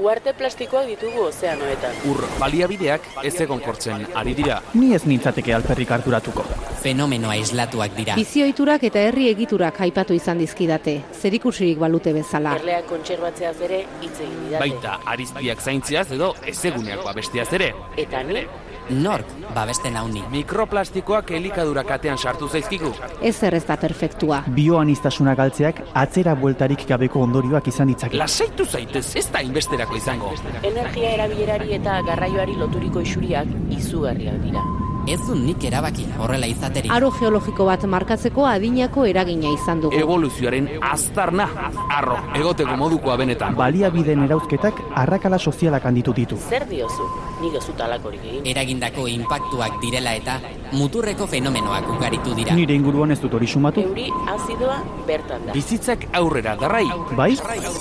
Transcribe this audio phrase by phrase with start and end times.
[0.00, 1.96] Uarte plastikoak ditugu ozeanoetan.
[2.08, 4.60] Ur baliabideak ez egonkortzen ari dira.
[4.72, 6.44] Ni ez nintzateke alperrik harturatuko.
[6.80, 8.16] Fenomeno aislatuak dira.
[8.16, 12.56] Bizioiturak eta herri egiturak aipatu izan dizkidate, zerikusirik balute bezala.
[12.62, 14.62] Erleak kontserbatzeaz ere hitz egin didate.
[14.64, 17.74] Baita arizpiak zaintziaz edo ezeguneak babestiaz ere.
[18.00, 18.46] Eta ni,
[18.90, 20.22] Nork babesten hauni.
[20.30, 22.90] Mikroplastikoak elikadura katean sartu zaizkigu.
[23.22, 24.42] Ez zer ez da perfektua.
[24.56, 28.18] Bioanistasuna galtzeak atzera bueltarik gabeko ondorioak izan ditzake.
[28.18, 30.34] Lasaitu zaitez, ez da inbesterako izango.
[30.62, 34.64] energia erabilerari eta garraioari loturiko isuriak izugarriak dira.
[35.10, 36.92] Ez du nik erabaki horrela izaterik.
[36.94, 39.98] Aro geologiko bat markatzeko adinako eragina izan dugu.
[39.98, 41.48] Evoluzioaren aztarna,
[41.96, 43.56] arro, egoteko modukoa benetan.
[43.58, 46.38] Baliabideen erauzketak arrakala sozialak handitu ditu.
[46.48, 47.08] Zer diozu?
[47.40, 48.46] Nik ez dut alakorik egin.
[48.54, 50.38] Eragindako inpaktuak direla eta
[50.78, 52.54] muturreko fenomenoak ugaritu dira.
[52.54, 53.82] Nire inguruan ez dut hori sumatu.
[53.90, 54.78] Euri azidoa
[55.10, 55.56] bertan da.
[55.58, 56.86] Bizitzak aurrera darrai.
[57.18, 57.32] Bai?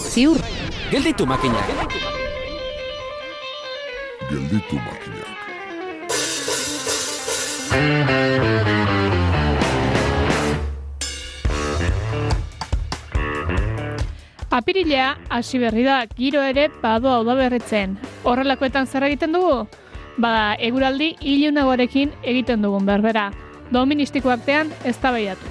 [0.09, 0.41] Ziur,
[0.89, 1.75] Gelditu makinak.
[4.31, 5.38] Gelditu makinak.
[14.49, 17.93] Apirilea hasi berri da, giro ere badoa udaberritzen.
[18.25, 19.67] Horrelakoetan zer egiten dugu?
[20.17, 23.29] Bada, eguraldi ilunagoarekin egiten dugun berbera.
[23.69, 25.45] Doministiko artean eztabaidatu.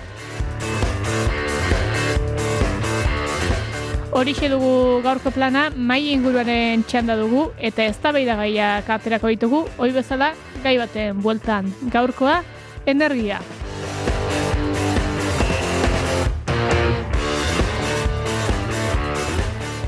[4.19, 10.33] Horixe dugu gaurko plana, mai inguruaren txanda dugu eta eztabaida gaiak aterako ditugu, hoi bezala
[10.63, 11.73] gai baten bueltan.
[11.93, 12.43] Gaurkoa,
[12.87, 13.41] energia.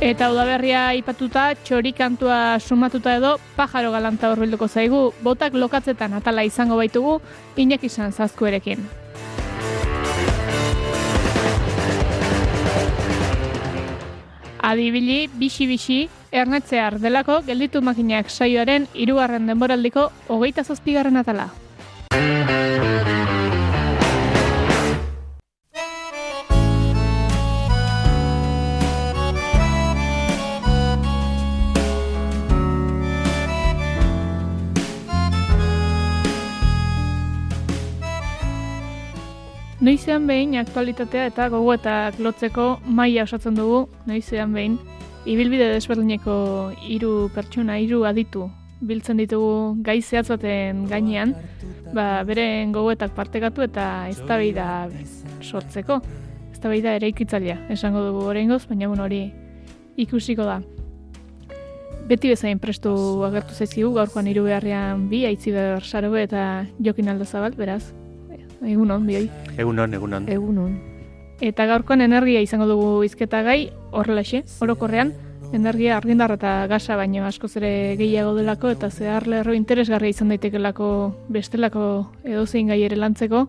[0.00, 7.18] Eta udaberria aipatuta, txorikantua sumatuta edo, pajaro galanta horbilduko zaigu, botak lokatzetan atala izango baitugu,
[7.60, 8.80] inek izan zazkuerekin.
[14.70, 21.50] Adibili, bixi-bixi, ernetzear delako gelditu makinak saioaren hirugarren denboraldiko hogeita zazpigarren atala.
[39.80, 44.74] Noizean behin aktualitatea eta gogoetak lotzeko maila osatzen dugu, noizean behin,
[45.28, 46.34] ibilbide desberdineko
[46.86, 48.48] hiru pertsona, hiru aditu
[48.80, 51.34] biltzen ditugu gai zehatz baten gainean,
[51.92, 54.88] ba, beren gogoetak partekatu eta eztabaida
[55.42, 56.00] sortzeko.
[56.54, 59.22] Eztabaida eraikitzailea, esango dugu oraingoz, baina egun hori
[60.00, 60.60] ikusiko da.
[62.10, 62.92] Beti bezain prestu
[63.28, 67.92] agertu zaizkigu, gaurkoan hiru beharrean bi, aitziber sarobe eta jokin aldo zabal, beraz,
[68.64, 69.28] egunon, bioi.
[69.56, 70.28] Egunon, egunon.
[70.28, 70.89] Egunon.
[71.40, 75.14] Eta gaurkoan energia izango dugu hizketa gai, horrelaxe, orokorrean,
[75.56, 80.90] energia argindar eta gasa baino askoz ere gehiago delako eta zehar lerro interesgarria izan daitekelako
[81.32, 81.86] bestelako
[82.24, 83.46] edozein gai ere lantzeko,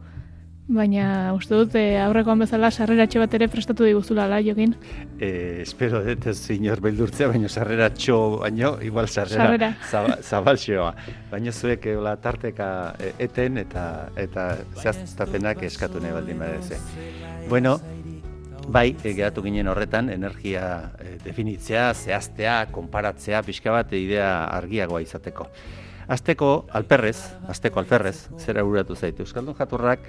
[0.72, 4.72] baina uste dut eh, aurrekoan bezala sarreratxe bat ere prestatu diguzula, la, jokin?
[5.20, 9.72] Eh, espero dut ez inor beldurtzea, baina sarrera txo, baino, igual sarrera, Sarrera.
[9.92, 10.94] zaba- zabalxoa.
[11.30, 14.48] Baina zuek eola tarteka eh, eten eta eta
[14.80, 16.80] zehaztapenak eskatu nahi baldin badeze.
[17.50, 17.80] Bueno,
[18.68, 25.48] bai, eh, geratu ginen horretan, energia eh, definitzea, zehaztea, konparatzea, pixka bat idea argiagoa izateko.
[26.12, 29.24] Azteko alperrez, azteko alperrez, zera uratu zaitu.
[29.24, 30.02] Euskaldun jaturrak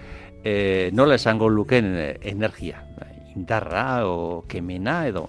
[0.42, 1.92] e, nola esango luken
[2.22, 2.82] energia,
[3.36, 5.28] indarra o kemena edo.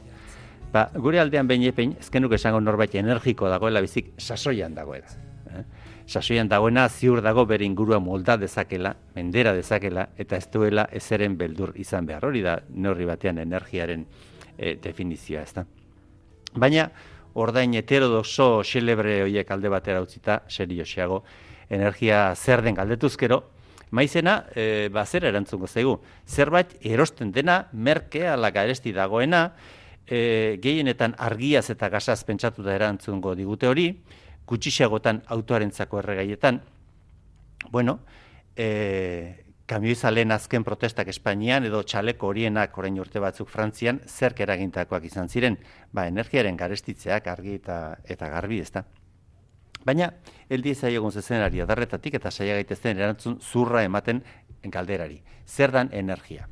[0.74, 5.33] Ba, gure aldean behin epein, ezkenuk esango norbait energiko dagoela bizik sasoian dagoela.
[6.03, 6.09] Eh?
[6.12, 11.74] Sasoian dagoena ziur dago bere ingurua molda dezakela, mendera dezakela, eta ez duela ezeren beldur
[11.75, 12.25] izan behar.
[12.25, 14.06] Hori da neurri batean energiaren
[14.58, 15.66] eh, definizioa, ez da.
[16.56, 16.92] Baina,
[17.34, 21.24] ordain heterodoxo xelebre horiek alde batera utzita, serioxeago,
[21.69, 23.44] energia zer den galdetuzkero,
[23.92, 26.00] maizena, e, ba, zer erantzungo zaigu.
[26.28, 29.53] Zerbait erosten dena, merke ala garesti dagoena,
[30.06, 33.88] e, gehienetan argiaz eta gasaz pentsatuta erantzungo digute hori,
[34.48, 36.62] gutxiagotan autoarentzako erregaietan,
[37.72, 38.00] bueno,
[38.56, 45.30] e, kamioizaleen azken protestak Espainian edo txaleko horienak orain urte batzuk Frantzian zerk eragintakoak izan
[45.30, 45.57] ziren,
[45.92, 48.84] ba energiaren garestitzeak argi eta eta garbi, ezta.
[49.84, 50.10] Baina
[50.50, 54.24] heldi ezaiogun zezenari adarretatik eta saia gaitezen erantzun zurra ematen
[54.63, 55.22] galderari.
[55.48, 56.48] Zer dan energia?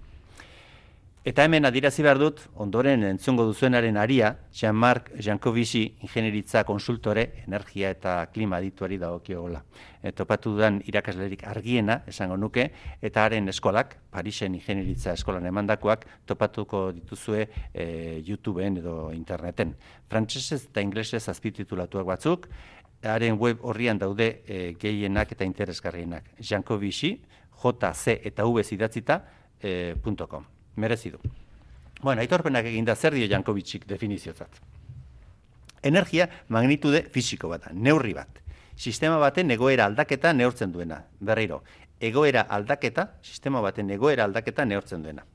[1.21, 8.13] Eta hemen adirazi behar dut, ondoren entzungo duzuenaren aria, Jean-Marc Jankovici ingenieritza konsultore energia eta
[8.33, 9.59] klima dituari dagokiola.
[10.01, 12.65] E, topatu dudan irakaslerik argiena, esango nuke,
[13.06, 17.85] eta haren eskolak, Parisen ingenieritza eskolan emandakoak, topatuko dituzue e,
[18.25, 19.75] YouTubeen edo interneten.
[20.09, 22.47] Frantsesez eta inglesez azpititulatuak batzuk,
[23.03, 26.33] haren web horrian daude e, gehienak eta interesgarrienak.
[26.41, 27.13] Jankovici,
[27.62, 29.19] JC eta V idatzita,
[29.62, 29.94] e,
[30.25, 31.19] .com merezi du.
[32.01, 34.62] Bueno, aitorpenak eginda zer dio Jankovicik definiziotzat.
[35.83, 38.41] Energia magnitude fisiko bat neurri bat.
[38.75, 41.03] Sistema baten egoera aldaketa neurtzen duena.
[41.19, 41.62] Berriro,
[42.00, 45.25] egoera aldaketa, sistema baten egoera aldaketa neurtzen duena.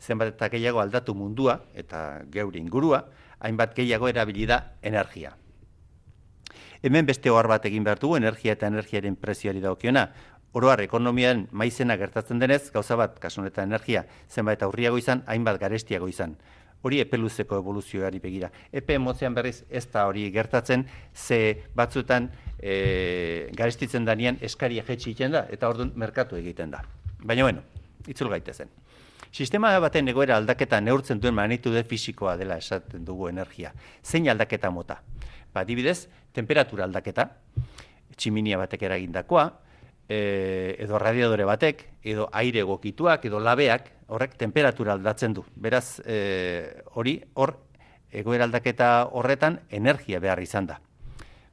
[0.00, 3.04] Zenbat eta gehiago aldatu mundua eta geuri ingurua,
[3.38, 5.36] hainbat gehiago erabili da energia.
[6.82, 10.06] Hemen beste ohar bat egin behar dugu energia eta energiaren prezioari dagokiona
[10.52, 16.08] oroar ekonomian maizena gertatzen denez, gauza bat, kasu honetan energia, zenbait aurriago izan, hainbat garestiago
[16.10, 16.36] izan.
[16.82, 18.48] Hori epe luzeko evoluzioari begira.
[18.72, 25.36] Epe emotzean berriz ez da hori gertatzen, ze batzutan e, garestitzen danean eskaria jetxi egiten
[25.36, 26.80] da, eta orduan merkatu egiten da.
[27.20, 27.62] Baina bueno,
[28.08, 28.72] itzul gaitezen.
[29.30, 33.70] Sistema baten egoera aldaketa neurtzen duen magnitude fisikoa dela esaten dugu energia.
[34.02, 35.02] Zein aldaketa mota?
[35.54, 37.28] Ba, dibidez, temperatura aldaketa,
[38.16, 39.44] tximinia batek eragindakoa,
[40.10, 45.44] e, edo radiadore batek, edo aire egokituak, edo labeak, horrek temperatura aldatzen du.
[45.54, 47.54] Beraz, e, hori, hor,
[48.10, 50.80] egoera aldaketa horretan, energia behar izan da.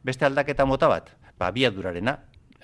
[0.02, 2.16] Beste aldaketa mota bat, ba, biadurarena,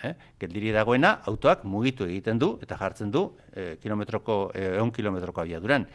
[0.02, 0.16] eh?
[0.42, 5.86] geldiri dagoena, autoak mugitu egiten du, eta jartzen du, e, kilometroko, e, egun kilometroko abiaduran.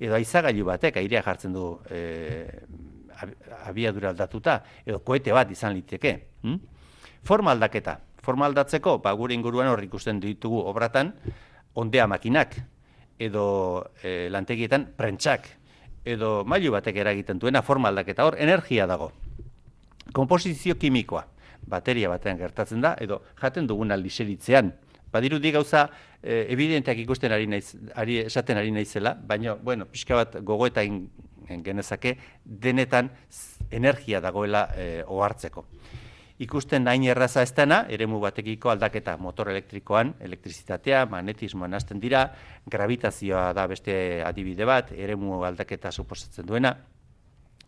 [0.00, 2.48] Edo aizagailu batek, airea jartzen du, e,
[3.68, 6.16] abiadura aldatuta, edo koete bat izan liteke.
[6.42, 6.58] Hm?
[7.24, 11.12] Forma aldaketa, forma aldatzeko, ba, gure inguruan hor ikusten ditugu obratan,
[11.80, 12.56] ondea makinak,
[13.20, 13.44] edo
[14.02, 15.46] e, lantegietan prentsak,
[16.04, 19.12] edo mailu batek eragiten duena forma aldaketa hor, energia dago.
[20.14, 21.24] Komposizio kimikoa,
[21.70, 24.72] bateria batean gertatzen da, edo jaten dugun aldiseritzean.
[25.14, 25.86] Badiru di gauza
[26.20, 30.82] e, evidenteak ikusten ari, naiz, ari esaten ari naizela, baina, bueno, pixka bat gogoeta
[31.44, 33.12] genezake, denetan
[33.70, 35.68] energia dagoela e, ohartzeko
[36.44, 42.26] ikusten nahi erraza ez dena, eremu batekiko aldaketa motor elektrikoan, elektrizitatea, magnetismoan hasten dira,
[42.70, 43.94] gravitazioa da beste
[44.24, 46.74] adibide bat, eremu aldaketa suposatzen duena,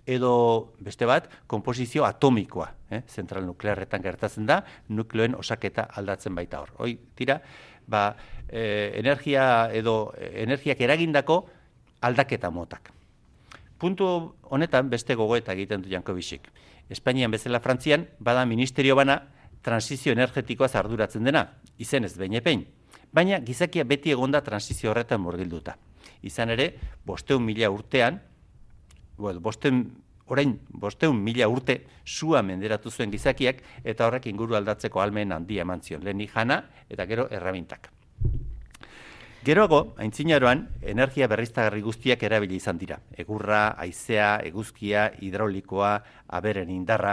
[0.07, 0.33] edo
[0.87, 3.03] beste bat, komposizio atomikoa, eh?
[3.11, 6.75] zentral nuklearretan gertatzen da, nukleoen osaketa aldatzen baita hor.
[6.79, 7.41] Hoi, tira,
[7.91, 8.09] ba,
[8.47, 11.41] e, energia edo energiak eragindako
[12.07, 12.96] aldaketa motak.
[13.79, 14.07] Puntu
[14.49, 16.49] honetan beste gogoeta egiten du Janko Bisik.
[16.89, 19.19] Espainian bezala Frantzian, bada ministerio bana
[19.63, 21.43] transizio energetikoa zarduratzen dena,
[21.79, 22.65] izenez behin epein.
[23.13, 25.77] Baina gizakia beti egonda transizio horretan murgilduta.
[26.23, 26.71] Izan ere,
[27.05, 28.21] bosteun mila urtean,
[29.19, 29.83] well, bosteun,
[30.27, 35.83] orain, bosteun mila urte sua menderatu zuen gizakiak, eta horrek inguru aldatzeko almen handia eman
[35.83, 36.05] zion.
[36.05, 37.91] Lehen jana eta gero erramintak.
[39.47, 42.97] Geroago, aintzinaroan, energia berriztagarri guztiak erabili izan dira.
[43.15, 45.91] Egurra, haizea, eguzkia, hidraulikoa,
[46.35, 47.13] aberen indarra.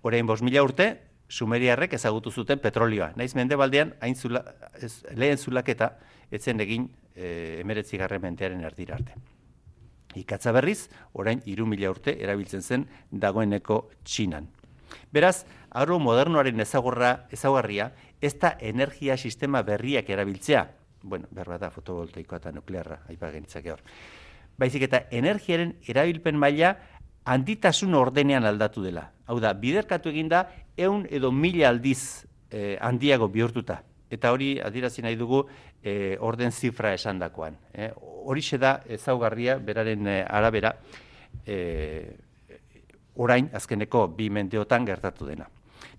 [0.00, 0.86] Horein bos mila urte,
[1.28, 3.10] sumeriarrek ezagutu zuten petrolioa.
[3.20, 4.40] Naiz mendebaldean, hain zula,
[4.80, 5.90] ez, lehen zulaketa,
[6.32, 9.20] etzen egin e, emeretzi garren mentearen erdira arte.
[10.16, 14.48] Ikatza berriz, orain iru mila urte erabiltzen zen dagoeneko txinan.
[15.12, 17.90] Beraz, aro modernoaren ezagurra, ezagarria,
[18.24, 20.64] ez da energia sistema berriak erabiltzea,
[21.06, 23.82] bueno, berba da fotovoltaikoa eta nuklearra, aipa genitzake hor.
[24.58, 26.74] Baizik eta energiaren erabilpen maila
[27.26, 29.10] handitasun ordenean aldatu dela.
[29.26, 30.46] Hau da, biderkatu eginda
[30.76, 33.80] eun edo mila aldiz eh, handiago bihurtuta.
[34.10, 35.42] Eta hori adirazi nahi dugu
[35.82, 37.56] eh, orden zifra esandakoan.
[37.74, 37.90] Eh.
[38.26, 40.76] Horixe da ezaugarria beraren eh, arabera
[41.46, 42.14] eh,
[43.16, 45.48] orain azkeneko bi mendeotan gertatu dena.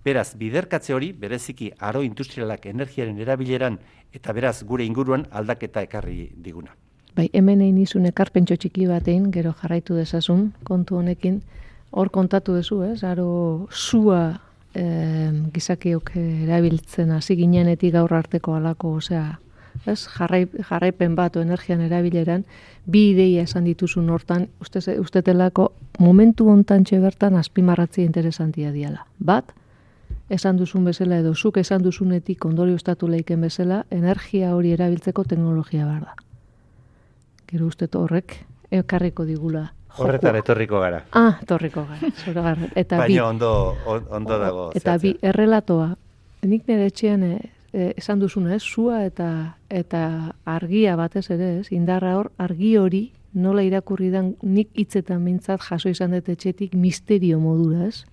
[0.04, 3.78] Beraz, biderkatze hori, bereziki aro industrialak energiaren erabileran
[4.14, 6.74] eta beraz gure inguruan aldaketa ekarri diguna.
[7.16, 11.40] Bai, hemen egin izun ekarpentso txiki batein, gero jarraitu dezasun, kontu honekin,
[11.90, 13.02] hor kontatu dezu, ez?
[13.04, 14.38] Aro sua
[14.74, 14.84] e,
[15.54, 19.40] gizakiok erabiltzen hasi ginenetik gaur arteko alako, osea,
[19.86, 19.98] ez?
[20.14, 22.44] Jarrai, jarraipen bat o energian erabileran,
[22.86, 29.06] bi ideia esan dituzun hortan, uste, ustetelako momentu hontan bertan azpimarratzi interesantia diala.
[29.18, 29.52] Bat,
[30.28, 35.86] esan duzun bezala edo zuk esan duzunetik ondorio estatu leiken bezala, energia hori erabiltzeko teknologia
[35.86, 36.14] behar da.
[37.48, 39.72] Gero uste horrek, ekarriko digula.
[39.98, 41.02] Horretan etorriko gara.
[41.12, 41.86] Ah, etorriko
[42.34, 42.68] gara.
[42.76, 44.70] Eta Baina ondo, ondo dago.
[44.76, 45.94] Eta bi, errelatoa,
[46.42, 47.38] nik nire etxean, e,
[47.96, 53.62] esan duzuna, ez, zua eta eta argia batez ere, ez, indarra hor, argi hori nola
[53.62, 58.04] irakurri dan nik hitzetan mintzat jaso izan dut etxetik misterio modura, ez?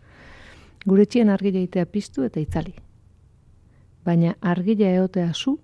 [0.86, 2.76] Gure txien argila itea piztu eta itzali.
[4.06, 5.58] Baina argila eotea zu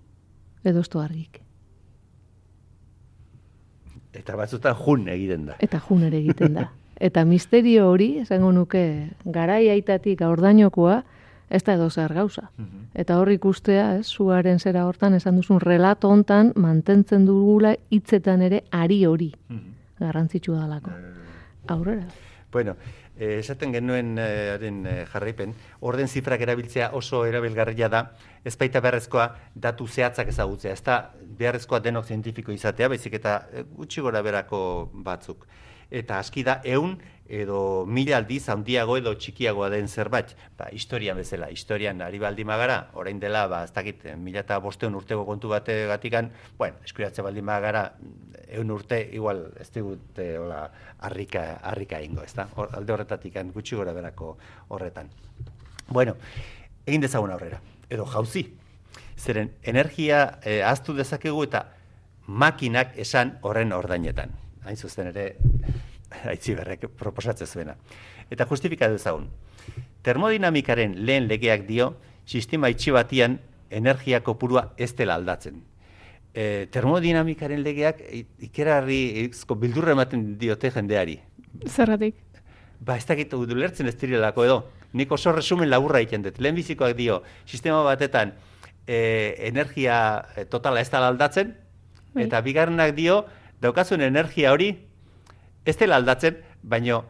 [0.64, 1.40] edo esto argik.
[4.12, 5.56] Eta batzutan jun egiten da.
[5.60, 6.68] Eta jun ere egiten da.
[7.02, 8.82] Eta misterio hori, esango nuke,
[9.24, 11.00] garai aitatik ordainokoa,
[11.50, 12.50] ez da edo zer gauza.
[12.94, 18.62] Eta hor ikustea, ez, zuaren zera hortan, esan duzun relato hontan mantentzen dugula hitzetan ere
[18.70, 19.32] ari hori.
[19.98, 20.94] Garrantzitsu dalako.
[21.74, 22.06] Aurrera.
[22.52, 28.02] Bueno, eh, esaten genuen eh, haren eh, jarraipen, orden zifrak erabiltzea oso erabilgarria da,
[28.44, 33.64] ez baita beharrezkoa datu zehatzak ezagutzea, ez da beharrezkoa denok zientifiko izatea, baizik eta eh,
[33.76, 35.46] gutxi gora berako batzuk.
[35.92, 36.96] Eta aski da, eun
[37.32, 42.90] edo mila aldiz handiago edo txikiagoa den zerbait, ba, historian bezala, historian ari baldin magara,
[42.92, 47.46] orain dela, ba, ez dakit, mila eta bosteun urteko kontu bate gatikan, bueno, eskuratze baldin
[47.48, 47.86] magara,
[48.52, 50.66] eun urte, igual, ez digute, hola,
[51.00, 52.50] harrika, harrika ingo, ez da?
[52.52, 54.36] Hor, alde horretatik, gutxi gora berako
[54.68, 55.08] horretan.
[55.88, 56.18] Bueno,
[56.84, 58.44] egin dezagun aurrera, edo jauzi.
[59.16, 61.64] Zeren, energia eh, aztu dezakegu eta
[62.26, 64.36] makinak esan horren ordainetan.
[64.66, 65.30] Hain zuzen ere,
[66.32, 67.76] aitziberrek proposatzen zuena.
[68.30, 69.28] Eta justifika dezagun.
[70.02, 71.92] Termodinamikaren lehen legeak dio,
[72.26, 73.38] sistema itxi batian
[73.70, 75.62] energia kopurua ez dela aldatzen.
[76.32, 78.00] E, termodinamikaren legeak
[78.48, 81.18] ikerarri izko bildurra ematen diote jendeari.
[81.68, 82.16] Zerratik.
[82.82, 84.62] Ba, ez dakit ulertzen ez direlako edo.
[84.98, 86.40] Nik oso resumen laburra egiten dut.
[86.42, 88.34] Lehenbizikoak dio, sistema batetan
[88.86, 89.98] e, energia
[90.36, 91.54] e, totala ez dela aldatzen,
[92.12, 92.26] Bai.
[92.26, 93.22] eta bigarrenak dio,
[93.62, 94.72] daukazuen energia hori
[95.64, 97.04] ez dela aldatzen, baino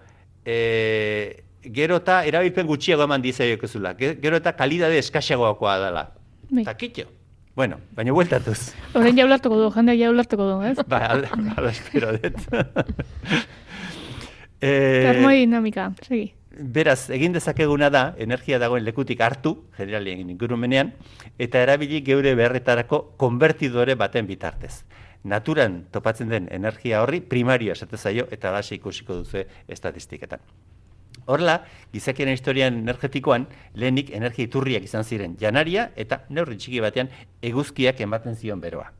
[0.44, 3.94] e, gero eta erabilpen gutxiago eman dizaiokezula.
[3.98, 6.06] Ge- Gero eta kalidade eskaxagoakoa dela.
[6.50, 6.62] Bai.
[6.62, 7.08] Eta kitxo.
[7.54, 8.72] Bueno, baina bueltatuz.
[8.96, 10.78] Orain jaulartuko du, jende jaulartuko du, ez?
[10.88, 12.38] Ba, ala, ala espero dut.
[14.60, 16.32] eh, Termodinamika, segi.
[16.52, 20.92] Beraz, egin dezakeguna da, energia dagoen lekutik hartu, generalien ingurumenean,
[21.40, 24.82] eta erabili geure beharretarako konbertidore baten bitartez.
[25.24, 30.40] Naturan topatzen den energia horri primario esate zaio eta base ikusiko duzu estatistiketan.
[31.26, 31.60] Horrela,
[31.92, 33.46] gizakiaren historian energetikoan,
[33.78, 37.12] lehenik energia iturriak izan ziren janaria eta neurri txiki batean
[37.42, 38.90] eguzkiak ematen zion beroa.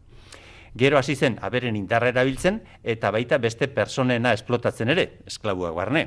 [0.79, 6.07] Gero hasi zen aberen indarra erabiltzen eta baita beste personena esplotatzen ere, esklabuak barne.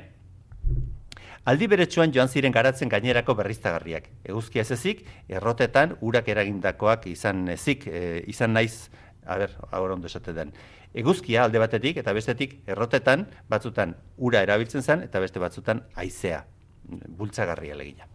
[1.46, 4.08] Aldi beretsuan joan ziren garatzen gainerako berriztagarriak.
[4.26, 8.88] Eguzkia ez ezik, errotetan urak eragindakoak izan ezik, e, izan naiz,
[9.26, 10.54] a ber, ahora ondo esate den.
[10.94, 16.46] Eguzkia alde batetik eta bestetik errotetan batzutan ura erabiltzen zen eta beste batzutan haizea,
[17.18, 18.08] bultzagarria legina.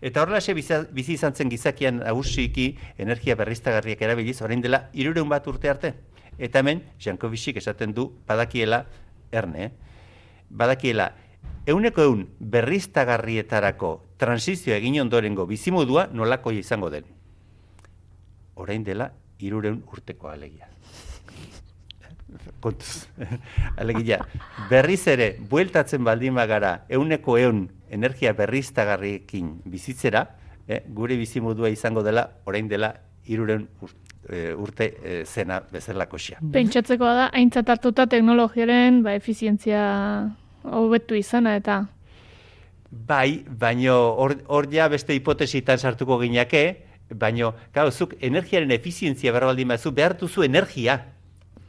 [0.00, 5.46] Eta horrelaxe biza- bizi izan zen gizakian agusiki energia berriztagarriak erabiliz orain dela irureun bat
[5.46, 5.94] urte arte.
[6.38, 8.84] Eta hemen, Jankovicik esaten du badakiela,
[9.32, 9.72] erne,
[10.50, 11.14] badakiela,
[11.66, 17.04] euneko eun berriztagarrietarako transizio egin ondorengo bizimodua nolako izango den.
[18.54, 20.68] Orain dela, irureun urteko alegia.
[22.60, 23.06] Kontuz.
[23.80, 24.20] Alegia,
[24.70, 30.26] berriz ere, bueltatzen baldin bagara, euneko eun energia berriztagarriekin bizitzera,
[30.66, 32.92] eh, gure bizimodua izango dela, orain dela,
[33.26, 34.02] irureun urte,
[34.58, 36.40] urte eh, zena bezalakoxia.
[36.52, 39.82] Pentsatzekoa da, aintzat hartuta teknologiaren ba, efizientzia
[40.66, 41.84] hobetu izana eta
[42.90, 49.46] Bai, baino hor, hor ja beste hipotesitan sartuko ginake, baino, claro, zuk energiaren efizientzia behar
[49.50, 50.98] baldin bazu, behar duzu energia.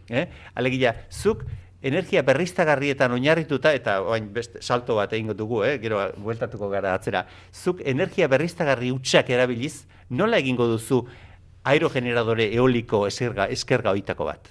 [0.09, 0.27] Eh?
[0.55, 1.43] Alegia, zuk
[1.81, 5.77] energia berriztagarrietan oinarrituta, eta oain beste salto bat egingo dugu, eh?
[5.83, 11.03] gero bueltatuko gara atzera, zuk energia berriztagarri utxak erabiliz, nola egingo duzu
[11.67, 14.49] aerogeneradore eoliko eskerga, eskerga oitako bat?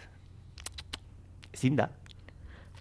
[1.57, 1.89] Ezin da,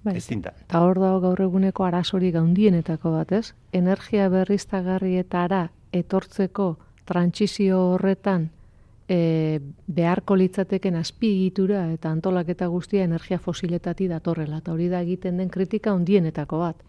[0.03, 0.17] Bai.
[0.19, 0.51] ezin da.
[0.67, 3.53] Eta hor dago gaur eguneko arazorik handienetako bat, ez?
[3.73, 8.49] Energia berriztagarrietara etortzeko trantsizio horretan
[9.07, 14.59] e, beharko litzateken azpiegitura eta antolaketa guztia energia fosiletatik datorrela.
[14.63, 16.83] Eta hori da egiten den kritika handienetako bat.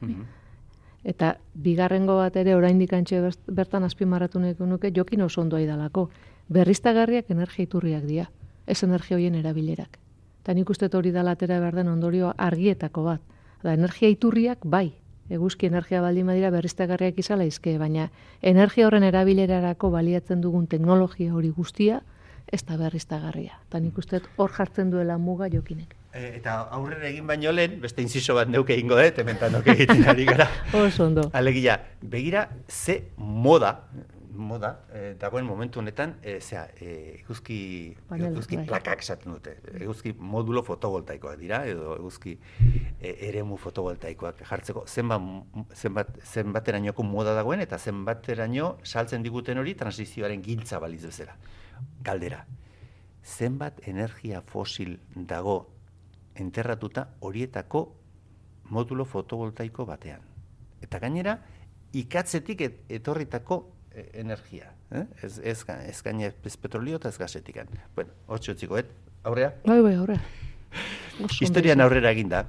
[1.05, 6.09] Eta bigarrengo bat ere oraindik antxe bertan azpimarratu nahiko nuke jokin oso ondo aidalako.
[6.49, 8.31] Berriztagarriak energia iturriak dira,
[8.67, 9.99] ez energia hoien erabilerak.
[10.43, 13.21] Eta nik uste hori da latera behar den ondorio argietako bat.
[13.63, 14.93] Da, energia iturriak bai,
[15.31, 18.11] eguzki energia baldin badira berriztagarriak izala izke, baina
[18.43, 22.03] energia horren erabilerarako baliatzen dugun teknologia hori guztia,
[22.53, 23.59] ez da berriztagarria.
[23.69, 25.97] Eta nik uste hor jartzen duela muga jokinek.
[26.17, 30.05] E, eta aurrera egin baino lehen, beste inziso bat neuke egingo dut, hemen tanok egiten
[30.09, 30.47] ari gara.
[30.85, 31.27] Oso ondo.
[31.37, 33.75] Alegia, begira, ze moda,
[34.37, 38.67] moda, eh, dagoen momentu honetan, eh, zera, eh, eguzki, Panel, eguzki bai.
[38.67, 39.57] plakak esaten dute.
[39.81, 42.39] Eguzki modulo fotovoltaikoak dira, edo eguzki
[43.01, 44.85] eh, eremu fotovoltaikoak jartzeko.
[44.87, 45.23] Zenbat,
[45.75, 51.37] zenbat, zenbaterainoko moda dagoen, eta zenbateraino saltzen diguten hori transizioaren giltza baliz bezala.
[52.03, 52.47] Galdera,
[53.23, 55.59] zenbat energia fosil dago
[56.35, 57.87] enterratuta horietako
[58.71, 60.21] modulo fotovoltaiko batean.
[60.83, 61.39] Eta gainera,
[61.97, 63.61] ikatzetik et, etorritako
[64.13, 64.73] energia.
[64.91, 65.05] Eh?
[65.23, 67.69] Ez, ez, ez gaine ez petrolio eta ez gasetikan.
[67.95, 68.91] Bueno, hortxe utziko, et,
[69.25, 69.55] aurrea?
[69.67, 69.97] Bai, bai.
[69.97, 72.45] Oso Historian aurrera eginda,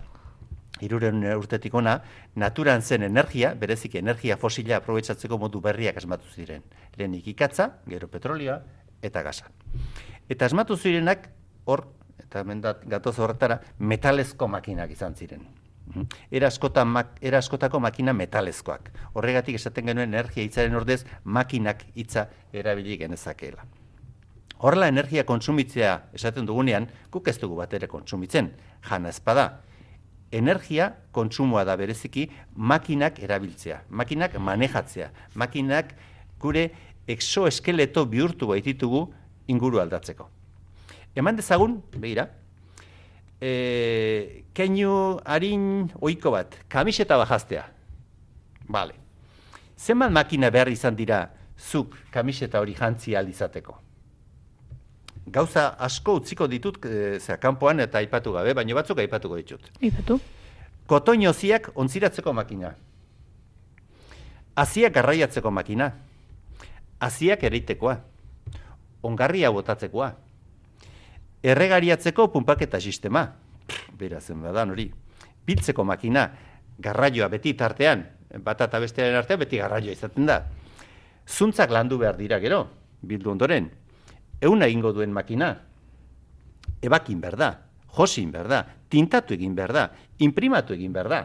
[0.83, 2.01] iruren urtetik ona,
[2.35, 6.63] naturan zen energia, berezik energia fosila aprobetsatzeko modu berriak asmatu ziren.
[6.97, 8.59] Lehenik ikatza, gero petrolioa
[9.01, 9.49] eta gaza.
[10.29, 11.29] Eta asmatu zirenak,
[11.65, 11.87] hor,
[12.19, 15.47] eta hemen dat- gatoz horretara, metalezko makinak izan ziren.
[15.87, 16.07] Mhm.
[16.31, 18.91] Era, askotan, mak, era askotako makina metalezkoak.
[19.13, 23.63] Horregatik esaten genuen energia hitzaren ordez makinak hitza erabili genezakeela.
[24.57, 28.51] Horrela energia kontsumitzea esaten dugunean, guk ez dugu bat ere kontsumitzen,
[28.89, 29.61] jana ezpada.
[30.31, 32.25] Energia kontsumoa da bereziki
[32.55, 35.93] makinak erabiltzea, makinak manejatzea, makinak
[36.41, 36.71] gure
[37.07, 39.05] exoeskeleto bihurtu baititugu
[39.47, 40.27] inguru aldatzeko.
[41.15, 42.27] Eman dezagun, begira,
[43.41, 47.65] e, keinu harin oiko bat, kamiseta bajaztea.
[48.69, 48.95] Bale.
[49.77, 51.27] Zenbat makina behar izan dira
[51.57, 53.77] zuk kamiseta hori jantzi ahal izateko?
[55.27, 59.71] Gauza asko utziko ditut e, zera, kanpoan eta aipatu gabe, baina batzuk aipatuko ditut.
[59.81, 60.19] Ipatu.
[60.87, 62.73] Kotoinoziak ontziratzeko makina.
[64.57, 65.91] Aziak garraiatzeko makina.
[66.99, 67.97] Aziak ereitekoa.
[69.03, 70.13] Ongarria botatzekoa.
[71.43, 73.25] Erregariatzeko punpaketa sistema.
[73.67, 74.87] Pff, Berazen badan hori.
[75.47, 76.27] Biltzeko makina.
[76.79, 78.03] Garraioa beti tartean.
[78.43, 80.41] Bata eta bestearen artean beti garraioa izaten da.
[81.27, 82.65] Zuntzak landu behar dira gero.
[83.01, 83.69] Bildu ondoren.
[84.41, 85.53] Euna egingo duen makina.
[86.81, 87.51] Ebakin behar da.
[87.97, 88.63] Josin behar da.
[88.89, 89.89] Tintatu egin behar da.
[90.19, 91.21] Imprimatu egin behar da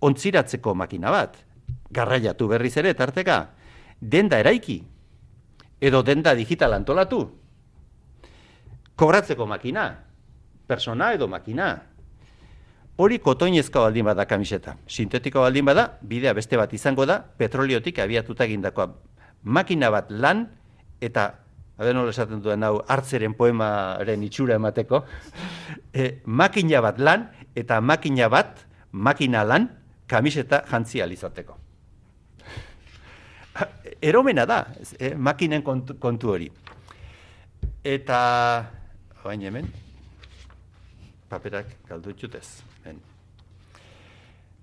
[0.00, 1.36] ontziratzeko makina bat,
[1.90, 3.38] garraiatu berriz ere tarteka,
[4.00, 4.78] denda eraiki,
[5.80, 7.24] edo denda digital antolatu,
[8.98, 9.86] kobratzeko makina,
[10.66, 11.70] persona edo makina,
[12.98, 14.74] hori kotoinezko baldin bada kamiseta.
[14.90, 18.88] Sintetiko baldin bada, bidea beste bat izango da, petroliotik abiatuta egindakoa.
[19.46, 20.48] Makina bat lan,
[21.00, 21.28] eta,
[21.78, 25.04] habe nola esaten duen hau, hartzeren poemaren itxura emateko,
[25.94, 29.68] e, makina bat lan, eta makina bat, makina lan,
[30.10, 31.54] kamiseta jantzi ahal izateko.
[34.10, 34.64] Eromena da,
[34.98, 36.50] eh, makinen kontu, kontu hori.
[37.86, 38.18] Eta,
[39.28, 39.66] oain hemen,
[41.28, 42.62] paperak galdu ditutez.
[42.84, 43.00] Ben.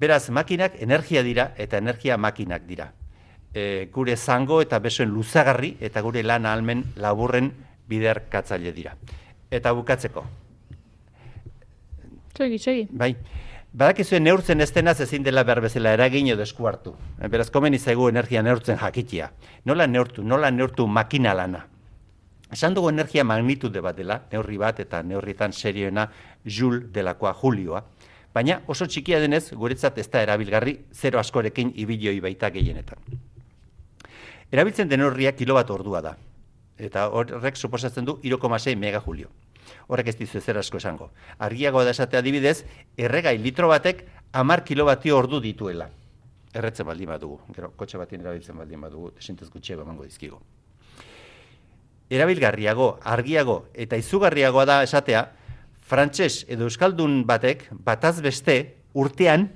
[0.01, 2.89] Beraz, makinak energia dira eta energia makinak dira.
[3.54, 7.51] E, gure zango eta besoen luzagarri eta gure lan ahalmen laburren
[7.88, 8.97] biderkatzaile dira.
[9.51, 10.25] Eta bukatzeko,
[12.36, 12.88] Segi, segi.
[12.91, 13.13] Bai.
[13.75, 16.91] Badakizue neurtzen ez denaz ezin dela behar bezala eragin edo esku hartu.
[17.32, 19.30] Beraz, komeni zaigu energia neurtzen jakitia.
[19.65, 21.63] Nola neurtu, nola neurtu makina lana.
[22.55, 26.05] Esan dugu energia magnitude bat dela, neurri bat eta neurrietan serioena
[26.47, 27.81] Jul delakoa Julioa.
[28.31, 33.19] Baina oso txikia denez, guretzat ez da erabilgarri, zero askorekin ibilioi baita gehienetan.
[34.55, 36.15] Erabiltzen den neurria kilobat ordua da.
[36.79, 39.27] Eta horrek suposatzen du 3,6 megajulio.
[39.91, 41.11] Horrek ez dizu ezer asko esango.
[41.39, 42.61] Argiago da esatea adibidez,
[42.95, 45.89] erregai litro batek 10 kilobatio ordu dituela.
[46.55, 50.39] Erretzen baldin badugu, gero kotxe batien erabiltzen baldin badugu, desintez gutxiago emango dizkigo.
[52.09, 55.25] Erabilgarriago, argiago eta izugarriagoa da esatea,
[55.85, 58.57] frantses edo euskaldun batek bataz beste
[58.93, 59.49] urtean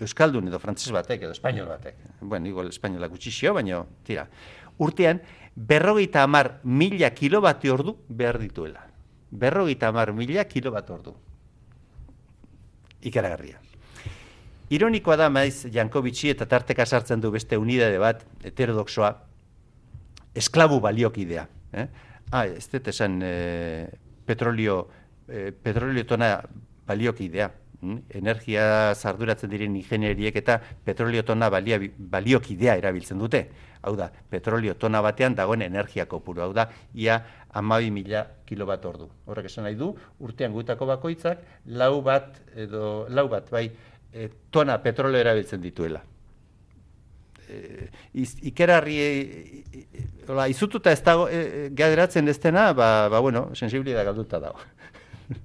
[0.00, 1.96] euskaldun edo frantses batek edo espainol batek.
[2.20, 4.28] Bueno, igual espainola gutxixio, baina tira.
[4.78, 5.20] Urtean
[5.56, 8.84] berrogeita hamar mila kilobati ordu behar dituela.
[9.30, 11.14] Berrogeita hamar mila kilobati ordu.
[13.02, 13.58] Ikaragarria.
[14.70, 19.14] Ironikoa da maiz Jankovitsi eta tarteka sartzen du beste unidade bat, heterodoxoa,
[20.38, 21.46] esklabu baliokidea.
[21.72, 21.86] Eh?
[22.30, 23.88] Ah, ez dut esan eh,
[24.26, 24.82] petrolio,
[25.28, 26.36] eh, petrolio tona
[26.88, 27.48] baliokidea.
[27.78, 27.98] Mm?
[28.18, 33.44] Energia zarduratzen diren ingenieriek eta petrolio tona balia, baliokidea erabiltzen dute.
[33.86, 36.42] Hau da, petrolio tona batean dagoen energia kopuru.
[36.48, 37.20] Hau da, ia
[37.54, 39.08] amabi mila kilobat ordu.
[39.30, 41.46] Horrek esan nahi du, urtean gutako bakoitzak,
[41.78, 43.68] lau bat, edo, lau bat, bai,
[44.12, 46.02] e, tona petrolio erabiltzen dituela
[48.14, 53.48] iz, ikerarri eh, eh, hola, izututa ez dago eh, geratzen ez dena, ba, ba bueno,
[53.54, 54.58] sensibilidad galduta dago.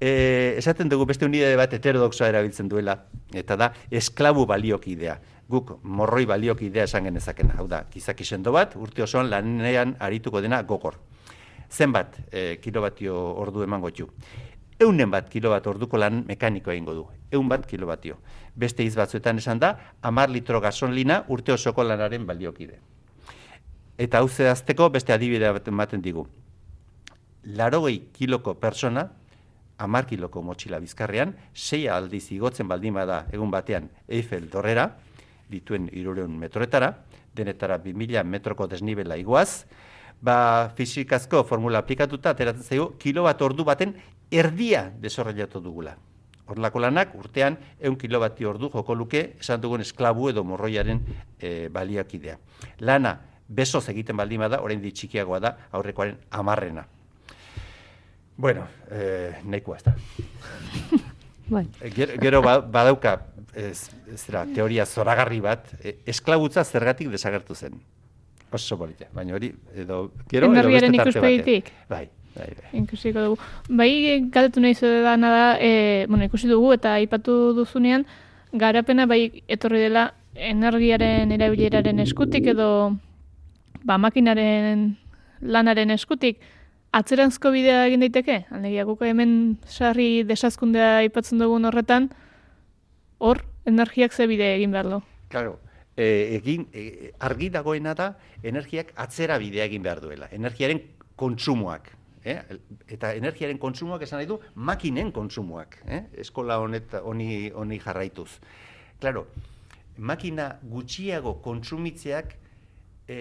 [0.00, 2.98] e, esaten dugu beste unidade bat heterodoxoa erabiltzen duela,
[3.32, 5.18] eta da, esklabu baliokidea.
[5.50, 7.58] Guk morroi baliokidea esan genezakena.
[7.60, 10.96] Hau da, gizaki sendo bat, urte osoan lanean arituko dena gogor.
[11.70, 14.08] Zenbat e, kilobatio ordu emango txu.
[14.80, 17.04] Eunen bat kilobat orduko lan mekaniko egingo du.
[17.30, 18.16] Eun bat kilobatio.
[18.56, 22.80] Beste iz batzuetan esan da, amar litro gasolina urte osoko lanaren baliokide.
[23.98, 26.26] Eta hau zehazteko beste adibidea bat ematen digu.
[27.44, 29.08] Larogei kiloko persona,
[29.78, 34.88] amar kiloko motxila bizkarrean, sei aldiz igotzen baldin bada egun batean Eiffel dorrera,
[35.50, 36.90] dituen irureun metroetara,
[37.34, 39.66] denetara 2000 metroko desnibela iguaz,
[40.24, 43.94] ba fizikazko formula aplikatuta ateratzen zaigu kilobat ordu baten
[44.30, 45.96] erdia desorrelatu dugula.
[46.46, 51.00] Horlako lanak urtean eun kilobati ordu joko luke esan dugun esklabu edo morroiaren
[51.40, 52.36] e, baliakidea.
[52.80, 53.14] Lana
[53.48, 56.84] besoz egiten baldin bada, orain txikiagoa da aurrekoaren amarrena.
[58.36, 59.94] Bueno, eh, nahikoa ez da.
[61.54, 61.66] Bai.
[61.94, 63.18] Gero, gero ba, badauka
[63.54, 67.76] ez, ez da, teoria zoragarri bat, e, esklabutza zergatik desagertu zen.
[68.54, 71.70] Oso polita, baina hori, edo, gero, edo beste tarte batean.
[71.90, 72.04] Bai,
[72.36, 72.82] bai, bai.
[72.82, 73.38] Ikusiko dugu.
[73.68, 78.06] Bai, galdetu nahi dana da, e, bueno, ikusi dugu eta aipatu duzunean,
[78.52, 82.68] garapena bai etorri dela energiaren erabileraren eskutik edo
[83.84, 84.96] ba, makinaren
[85.40, 86.40] lanaren eskutik,
[86.94, 88.44] atzeranzko bidea egin daiteke?
[88.54, 92.08] Alegia, guk hemen sarri desazkundea aipatzen dugun horretan,
[93.18, 95.00] hor, energiak ze bide egin behar du.
[95.32, 95.58] Claro,
[95.96, 100.28] e, egin, e, argi dagoena da, energiak atzera bidea egin behar duela.
[100.32, 100.82] Energiaren
[101.16, 101.92] kontsumoak.
[102.24, 102.38] Eh?
[102.88, 105.76] Eta energiaren kontsumoak esan nahi du, makinen kontsumoak.
[105.84, 106.02] Eh?
[106.24, 108.30] Eskola honet, honi, honi jarraituz.
[109.00, 109.26] Claro,
[109.98, 112.32] makina gutxiago kontsumitzeak
[113.08, 113.18] e,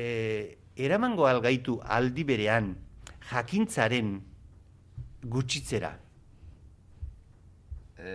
[0.80, 2.72] eramango algaitu aldi berean
[3.30, 4.16] jakintzaren
[5.34, 5.92] gutxitzera.
[8.00, 8.14] E,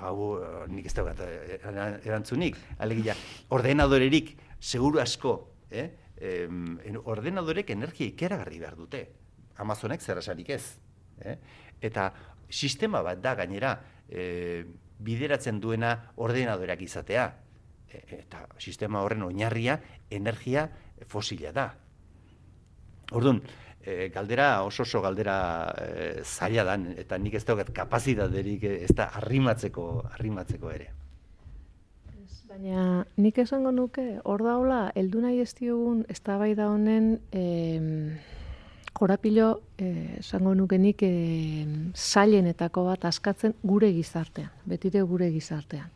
[0.00, 1.58] hau eh, nik ez daukat eh,
[2.06, 3.14] erantzunik, alegia,
[3.50, 5.34] ordenadorerik seguru asko,
[5.70, 5.88] eh?
[6.20, 8.98] Em, en- ordenadorek energia ikeragarri behar dute.
[9.60, 10.64] Amazonek zer esanik ez.
[11.20, 11.36] Eh?
[11.80, 12.10] Eta
[12.50, 13.76] sistema bat da gainera
[14.08, 14.64] eh,
[15.00, 17.30] bideratzen duena ordenadoreak izatea.
[17.90, 20.68] E, eta sistema horren oinarria energia
[21.08, 21.66] fosila da.
[23.16, 23.40] Orduan,
[23.82, 25.36] e, galdera oso oso galdera
[25.74, 30.90] e, zaila dan, eta nik ez daukat kapazitaterik eh, ez da arrimatzeko, arrimatzeko ere.
[32.50, 38.18] Baina nik esango nuke, hor daula, heldu nahi ez diogun eztabaida honen em,
[39.00, 45.86] korapilo eh, esango nuke nik em, zailenetako bat askatzen gure gizartean, betire gure gizartean.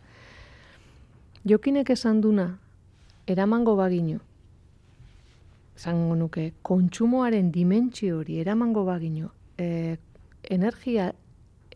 [1.44, 2.46] Jokinek esan duna,
[3.28, 4.22] eramango bagino,
[5.76, 9.98] esango nuke, kontsumoaren dimentsio hori eramango bagino, eh,
[10.48, 11.10] energia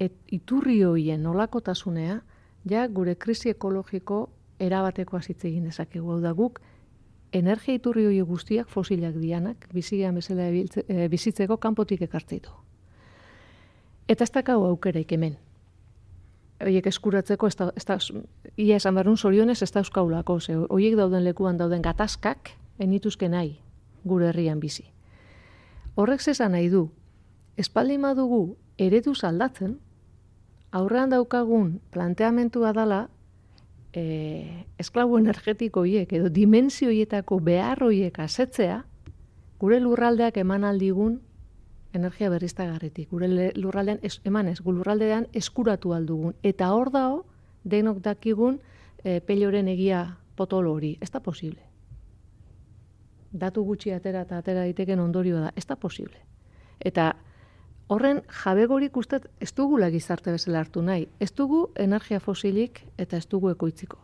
[0.01, 2.23] et, iturri hoien nolakotasunea,
[2.73, 6.23] ja gure krisi ekologiko erabateko hitz egin dezakegu.
[6.25, 6.63] Da guk,
[7.33, 12.51] energia iturri hori guztiak fosilak dianak, bizian bezala eh, bizitzeko kanpotik ekartzeitu.
[14.09, 15.37] Eta ez dakau aukeraik hemen.
[16.61, 17.99] Horiek eskuratzeko, ez da, ez da,
[18.57, 23.29] ia esan behar nun zorionez ez da euskaulako, ze horiek dauden lekuan dauden gatazkak, enituzke
[23.29, 23.59] nahi
[24.05, 24.89] gure herrian bizi.
[25.95, 26.89] Horrek zesan nahi du,
[27.57, 29.79] espaldin badugu ereduz aldatzen,
[30.73, 33.09] aurrean daukagun planteamentua dala,
[33.99, 38.83] e, esklabu energetiko hiek edo dimensio hietako behar hoiek asetzea,
[39.59, 41.19] gure lurraldeak eman aldigun
[41.97, 43.09] energia berriztagarritik.
[43.11, 46.37] Gure lurraldean es, emanez, gure lurraldean eskuratu aldugun.
[46.47, 47.25] Eta hor dao,
[47.65, 48.61] denok dakigun
[49.03, 50.05] e, pelioren egia
[50.37, 50.97] potolo hori.
[51.01, 51.65] Ez da posible.
[53.33, 55.53] Datu gutxi atera eta atera daiteken ondorioa da.
[55.57, 56.21] Ez da posible.
[56.79, 57.15] Eta
[57.89, 61.09] horren jabegorik uste ez dugula gizarte bezala hartu nahi.
[61.21, 63.99] Ez dugu energia fosilik eta ez dugu ekoitziko.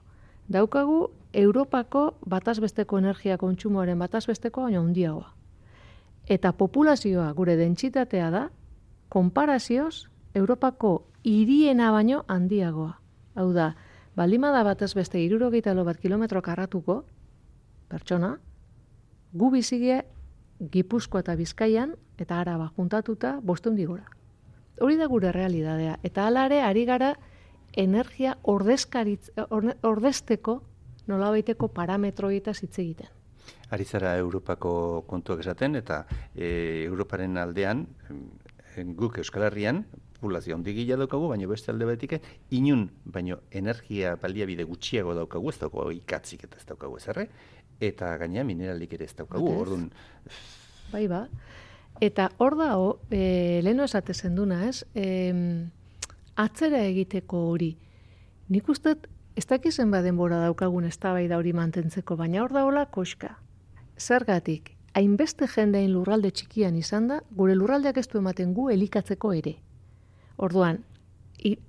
[0.48, 5.32] Daukagu Europako batazbesteko energia kontsumoaren batazbesteko baina handiagoa.
[6.28, 8.48] Eta populazioa gure dentsitatea da,
[9.08, 12.98] konparazioz, Europako hiriena baino handiagoa.
[13.34, 13.74] Hau da,
[14.16, 17.04] baldima da batez beste irurogeita bat kilometro karratuko,
[17.88, 18.38] pertsona,
[19.32, 20.04] gu bizigie
[20.70, 24.04] Gipuzkoa eta Bizkaian, eta araba juntatuta, bosteun digora.
[24.80, 25.98] Hori da gure realidadea.
[26.02, 27.14] Eta alare, ari gara
[27.76, 30.62] energia ordezkaritz, orde- ordezteko
[31.06, 33.10] nolabaiteko parametroietaz hitz egiten.
[33.70, 37.86] Ari zara Europako kontuak esaten, eta e, Europaren aldean,
[38.96, 42.16] guk Euskal Herrian, populazio handi gila daukagu, baina beste alde batik,
[42.56, 47.28] inun, baino energia baliabide gutxiago daukagu, ez daukagu ikatzik eta ez daukagu ezerre,
[47.80, 49.90] eta gaina mineralik ere ez daukagu, orduan,
[50.92, 51.26] Bai ba.
[52.00, 52.74] Eta hor da,
[53.10, 54.84] e, leheno esate zenduna, ez?
[54.94, 55.32] E,
[56.36, 57.76] atzera egiteko hori.
[58.48, 58.96] Nik uste,
[59.36, 63.38] ez dakizen ba denbora daukagun ez da hori mantentzeko, baina hor da hola koska.
[63.98, 69.56] Zergatik, hainbeste jendein lurralde txikian izan da, gure lurraldeak ez du ematen gu elikatzeko ere.
[70.36, 70.84] Orduan,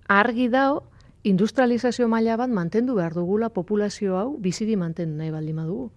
[0.07, 0.83] argi dao,
[1.23, 5.91] industrializazio maila bat mantendu behar dugula populazio hau biziri mantendu nahi baldin badugu.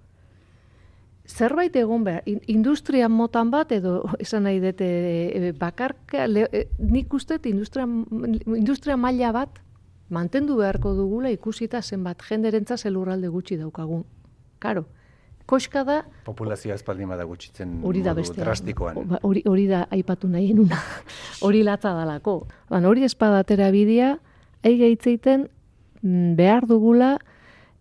[1.28, 7.38] Zerbait egon behar, industria motan bat edo esan nahi dute e, bakarka, e, nik uste
[7.44, 7.84] industria,
[8.56, 9.60] industria maila bat
[10.08, 14.06] mantendu beharko dugula ikusita zenbat jenderentza zelurralde gutxi daukagun.
[14.58, 14.86] Karo,
[15.46, 15.98] koska da...
[16.24, 19.02] Populazioa espaldin bada gutxitzen hori da beste, drastikoan.
[19.08, 20.80] Ba, hori, hori da aipatu nahi enuna.
[21.46, 22.40] hori latza dalako.
[22.70, 24.14] Ban, hori espadatera bidea,
[24.64, 25.48] aige hitzeiten
[26.02, 27.18] mm, behar dugula,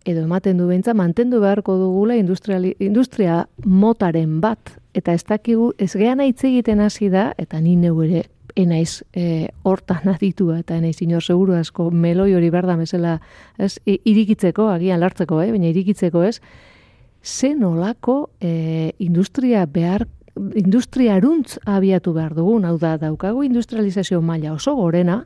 [0.08, 4.72] edo ematen du behintza, mantendu beharko dugula industria motaren bat.
[4.96, 8.24] Eta ez dakigu, ez gehan hitz egiten hasi da, eta ni neu ere
[8.58, 13.18] enaiz e, hortan aditua, eta enaiz inor seguru asko meloi hori berda mesela,
[13.58, 15.50] ez, irikitzeko, agian lartzeko, eh?
[15.52, 16.38] baina irikitzeko ez,
[17.22, 20.06] ze nolako e, industria behar
[20.38, 25.24] industriaruntz abiatu behar dugun, hau da, daukagu industrializazio maila oso gorena,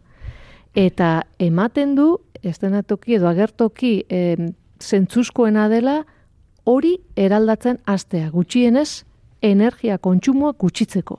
[0.75, 6.03] eta ematen du, ez toki edo agertoki e, zentzuzkoena dela,
[6.64, 9.05] hori eraldatzen astea, gutxienez,
[9.42, 11.18] energia kontsumoa gutxitzeko.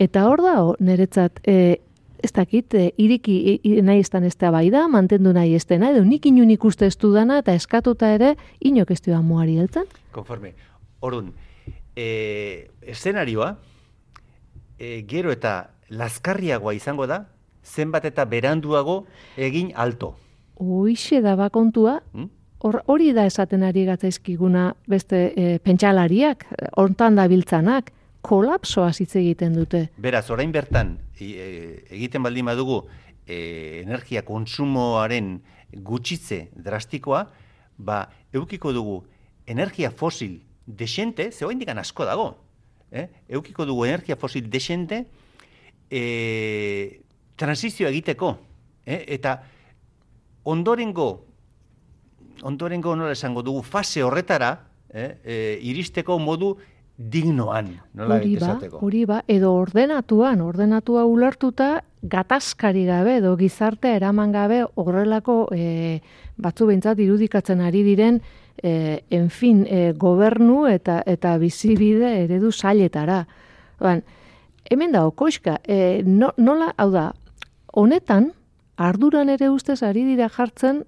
[0.00, 1.78] Eta hor da, niretzat, e,
[2.22, 6.26] ez dakit, e, iriki nahi estan ez bai da, mantendu nahi ez dena, edo nik
[6.26, 9.84] inun ikuste ez dudana, eta eskatuta ere, inok ez duan muari heltzen.
[10.12, 10.54] Konforme.
[11.00, 11.32] Orun,
[11.96, 13.56] e, eszenarioa,
[14.78, 17.26] e, gero eta laskarriagoa izango da,
[17.64, 19.04] zenbat eta beranduago
[19.36, 20.14] egin alto.
[20.60, 22.39] Hoixe da bakontua, hmm?
[22.60, 26.44] Hori da esaten ari gatzaizkiguna beste e, pentsalariak,
[26.76, 29.86] hontan da biltzanak, kolapsoa hitz egiten dute.
[29.96, 32.82] Beraz, orain bertan, e, egiten baldin badugu,
[33.26, 35.38] e, energia konsumoaren
[35.72, 37.24] gutxitze drastikoa,
[37.78, 39.04] ba, eukiko dugu
[39.46, 42.36] energia fosil desente, ze indikan asko dago,
[42.92, 43.08] eh?
[43.28, 45.06] eukiko dugu energia fosil desente
[45.90, 47.00] e,
[47.36, 48.36] transizio egiteko,
[48.86, 49.04] eh?
[49.08, 49.40] eta
[50.44, 51.29] ondorengo,
[52.42, 54.52] ondorengo nola esango dugu fase horretara,
[54.92, 55.16] eh?
[55.24, 56.56] e, iristeko modu
[57.00, 64.32] dignoan, nola hori ba, hori ba, edo ordenatuan, ordenatua ulertuta, gatazkari gabe, edo gizartea eraman
[64.32, 66.00] gabe, horrelako e,
[66.36, 68.20] batzu behintzat irudikatzen ari diren,
[68.62, 73.22] e, enfin, e, gobernu eta eta bizibide eredu sailetara.
[73.80, 74.04] Ban,
[74.68, 77.10] hemen da, okoizka, e, no, nola, hau da,
[77.72, 78.34] honetan,
[78.76, 80.84] arduran ere ustez ari dira jartzen,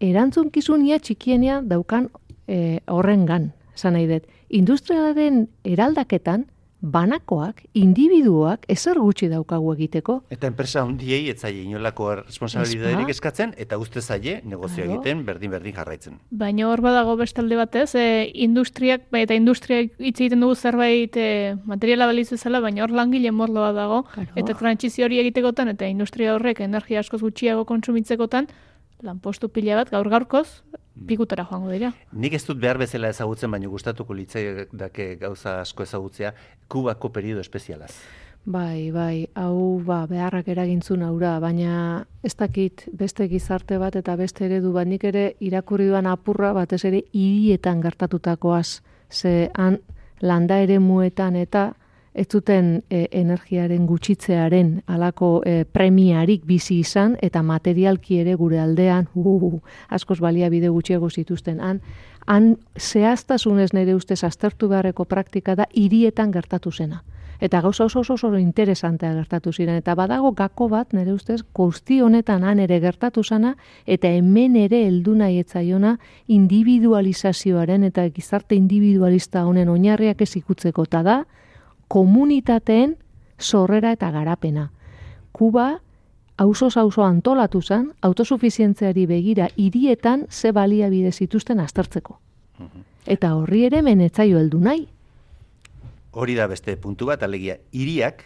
[0.00, 2.08] erantzunkizunia txikienia daukan
[2.48, 4.26] e, horrengan, esan nahi dut.
[4.50, 6.48] Industrialaren eraldaketan,
[6.80, 10.14] banakoak, individuoak, ezer gutxi daukagu egiteko.
[10.32, 16.16] Eta enpresa hundiei etzaile inolako responsabilidaderik eskatzen, eta uste zaie negozio egiten berdin-berdin jarraitzen.
[16.30, 21.28] Baina hor badago bestalde batez, e, industriak, bai, eta industriak hitz egiten dugu zerbait e,
[21.68, 26.64] materiala baliz ezala, baina hor langile morloa dago, eta trantzizio hori egitekotan, eta industria horrek
[26.64, 28.48] energia askoz gutxiago kontsumitzekotan,
[29.02, 31.06] lanpostu pila bat gaur gaurkoz mm.
[31.06, 31.92] pikutara joango dira.
[32.12, 36.34] Nik ez dut behar bezala ezagutzen, baina gustatuko litzai dake gauza asko ezagutzea,
[36.68, 37.92] kubako periodo espezialaz.
[38.44, 44.46] Bai, bai, hau ba, beharrak eragintzun aura, baina ez dakit beste gizarte bat eta beste
[44.46, 49.78] eredu bat nik ere irakurri duan apurra batez ere hirietan gertatutakoaz, ze han
[50.20, 51.74] landa ere muetan eta
[52.14, 59.06] ez zuten e, energiaren gutxitzearen alako e, premiarik bizi izan eta materialki ere gure aldean
[59.14, 61.60] uh, askoz baliabide gutxiago zituzten.
[61.60, 61.80] Han
[62.26, 67.02] han zehaztasunez nire ustez aztertu beharreko praktika da hirietan gertatu zena.
[67.40, 69.76] Eta gauza oso oso oso interesantea gertatu ziren.
[69.80, 73.54] Eta badago gako bat nire ustez guzti honetan han ere gertatu zana
[73.86, 75.96] eta hemen ere heldu nahi etzaiona
[76.28, 80.84] individualizazioaren eta gizarte individualista honen oinarriak ez ikutzeko.
[80.84, 81.24] Ta da
[81.90, 82.96] komunitateen
[83.38, 84.70] sorrera eta garapena.
[85.32, 85.80] Kuba
[86.38, 92.20] auzo auzo antolatu zen autosufizientziari begira hirietan ze baliabide zituzten aztertzeko.
[92.58, 92.84] Mhm.
[93.06, 94.86] Eta horri ere menetzaio heldu nahi.
[96.12, 98.24] Hori da beste puntu bat alegia hiriak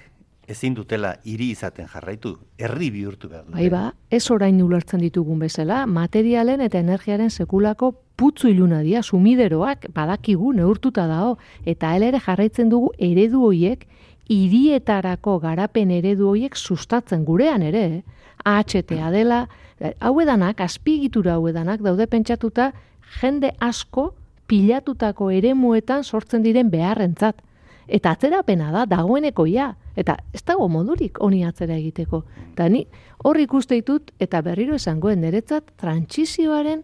[0.49, 5.85] ezin dutela hiri izaten jarraitu, herri bihurtu behar Bai ba, ez orain ulertzen ditugun bezala,
[5.87, 12.93] materialen eta energiaren sekulako putzu iluna dia, sumideroak, badakigu, neurtuta dao, eta ere jarraitzen dugu
[12.99, 13.87] eredu hoiek,
[14.31, 18.03] hirietarako garapen eredu hoiek sustatzen gurean ere, eh?
[18.45, 19.47] AHTA dela,
[20.01, 22.73] hau edanak, azpigitura hau edanak, daude pentsatuta,
[23.21, 24.13] jende asko
[24.47, 27.41] pilatutako eremuetan sortzen diren beharrentzat.
[27.89, 29.75] Eta atzerapena da, dagoeneko ja.
[29.97, 32.25] Eta ez dago modurik honi atzera egiteko.
[32.53, 32.87] Eta ni
[33.25, 36.83] hor ikuste ditut, eta berriro esangoen niretzat, trantsizioaren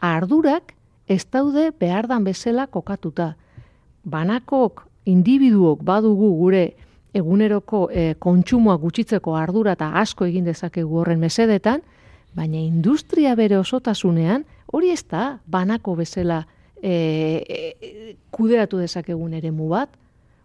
[0.00, 0.74] ardurak
[1.08, 3.34] ez daude behardan bezala kokatuta.
[4.04, 6.64] Banakok, individuok badugu gure
[7.16, 11.82] eguneroko e, kontsumoa gutxitzeko ardura eta asko egin dezakegu horren mesedetan,
[12.36, 16.42] baina industria bere osotasunean hori ez da banako bezala
[16.82, 19.88] e, kudeatu dezakegun eremu bat.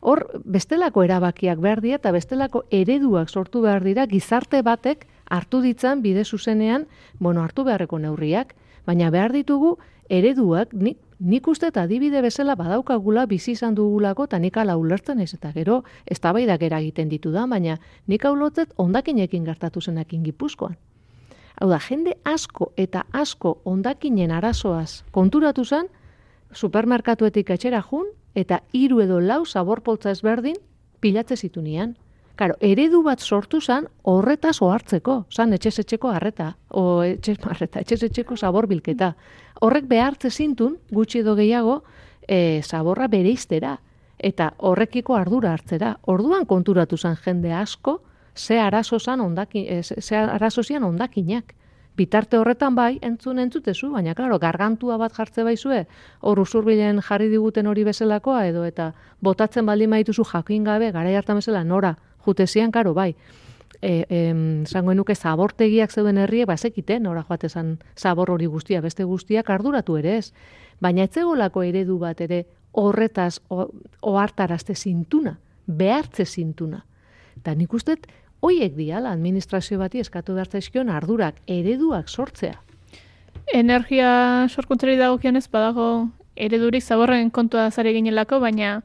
[0.04, 6.02] Hor, bestelako erabakiak behar dira eta bestelako ereduak sortu behar dira gizarte batek hartu ditzan
[6.04, 6.88] bide zuzenean,
[7.20, 8.52] bueno, hartu beharreko neurriak,
[8.86, 9.78] baina behar ditugu
[10.12, 15.24] ereduak, nik, nik uste eta adibide bezala badaukagula bizi izan dugulako eta nik ala ulertzen
[15.24, 20.76] ez eta gero ez eragiten ditu da, baina nik hau lotzet ondakinekin gertatu zenakin gipuzkoan.
[21.62, 25.88] Hau da, jende asko eta asko ondakinen arazoaz konturatu zen,
[26.56, 30.58] supermerkatuetik etxera jun, eta hiru edo lau zaborpoltza ezberdin
[31.00, 31.98] pilatze zitu nian.
[32.36, 38.66] Karo, eredu bat sortu zan horretaz ohartzeko, zan etxezetxeko harreta, o etxez marreta, etxezetxeko zabor
[38.72, 39.12] bilketa.
[39.62, 41.84] Horrek behartze zintun, gutxi edo gehiago,
[42.26, 43.76] e, zaborra bere iztera,
[44.18, 45.98] eta horrekiko ardura hartzera.
[46.10, 48.00] Orduan konturatu zan jende asko,
[48.36, 51.54] ze arazo zan ondakin, e, ze arazo zian ondakinak.
[51.96, 55.84] Bitarte horretan bai, entzun entzutezu, baina, klaro, gargantua bat jartze baizue,
[56.22, 61.38] hor usurbilen jarri diguten hori bezalakoa, edo eta botatzen baldin maituzu jakin gabe, gara hartan
[61.38, 63.14] bezala, nora, jute zian, karo, bai.
[63.82, 64.06] E,
[64.66, 69.98] zangoen nuke zabortegiak zeuden herrie, ba, zekiten, nora joatezan zabor hori guztia, beste guztiak arduratu
[69.98, 70.32] ere ez.
[70.82, 73.38] Baina etzegolako eredu bat ere horretaz
[74.02, 76.86] ohartarazte zintuna, behartze zintuna.
[77.38, 78.08] Eta nik usteet,
[78.44, 82.58] hoiek diala administrazio bati eskatu behar zaizkion ardurak, ereduak sortzea.
[83.54, 88.82] Energia sorkuntzari dagokionez badago eredurik zaborren kontua zare ginelako, baina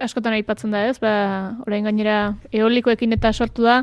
[0.00, 1.12] askotan aipatzen da ez, ba,
[1.66, 3.82] orain gainera eolikoekin eta sortu da,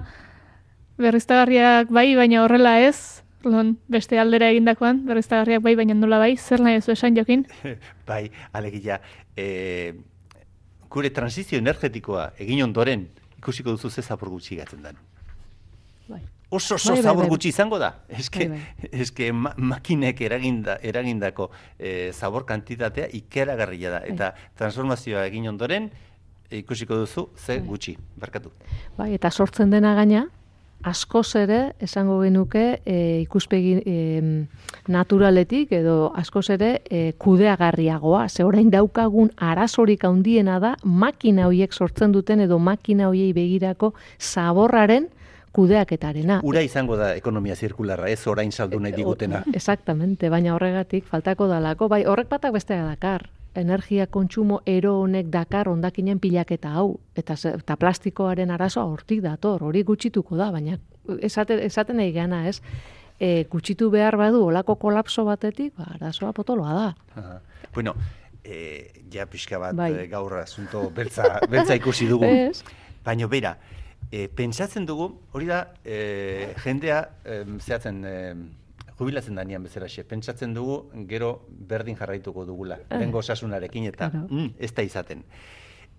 [0.99, 6.59] berriztagarriak bai, baina horrela ez, Lon, beste aldera egindakoan, berriztagarriak bai, baina nola bai, zer
[6.59, 7.45] nahi ez esan jokin?
[8.09, 8.99] bai, alegia,
[9.39, 9.93] e,
[10.91, 13.07] gure transizio energetikoa egin ondoren,
[13.39, 14.99] ikusiko duzu ze zabor gutxi gatzen den.
[16.09, 16.21] Bai.
[16.49, 17.29] Oso oso bai, bai, zabor bai.
[17.35, 17.91] gutxi izango da.
[18.09, 18.89] Eske, bai, bai.
[19.05, 24.01] eske ma, makinek eraginda, eragindako e, zabor kantitatea ikeragarria da.
[24.05, 24.15] Bai.
[24.15, 25.89] Eta transformazioa egin ondoren,
[26.61, 27.67] ikusiko duzu ze bai.
[27.67, 28.51] gutxi, barkatu.
[28.97, 30.25] Bai, eta sortzen dena gaina,
[30.83, 33.95] askoz ere esango genuke e, ikuspegi e,
[34.87, 38.27] naturaletik edo askoz ere e, kudeagarriagoa.
[38.29, 45.09] Ze orain daukagun arazorik handiena da makina hoiek sortzen duten edo makina hoiei begirako zaborraren
[45.51, 46.39] kudeaketarena.
[46.43, 49.43] Ura izango da ekonomia zirkularra, ez orain saldu nahi digutena.
[49.53, 53.27] Exactamente, baina horregatik faltako dalako, bai horrek batak bestea dakar
[53.59, 56.99] energia kontsumo ero honek dakar ondakinen pilaketa hau.
[57.15, 60.77] Eta eta plastikoaren arazoa hortik dator hori gutxituko da baina
[61.21, 62.59] esaten esaten nahi gana ez?
[63.19, 67.39] E, gutxitu behar badu olako kolapso batetik ba arazoa potoloa da.
[67.75, 67.95] Bueno
[68.43, 69.91] e, ja pixka bat bai.
[69.93, 72.29] E, gaur asunto beltza beltza ikusi dugu.
[73.05, 73.57] Baina bera
[74.11, 78.03] e, pentsatzen dugu hori da e, jendea e, zehatzen
[78.99, 80.03] jubilatzen da nian bezala xe.
[80.03, 82.81] Pentsatzen dugu, gero berdin jarraituko dugula.
[82.89, 82.99] Eh.
[82.99, 85.23] Lengo osasunarekin eta mm, ez da izaten.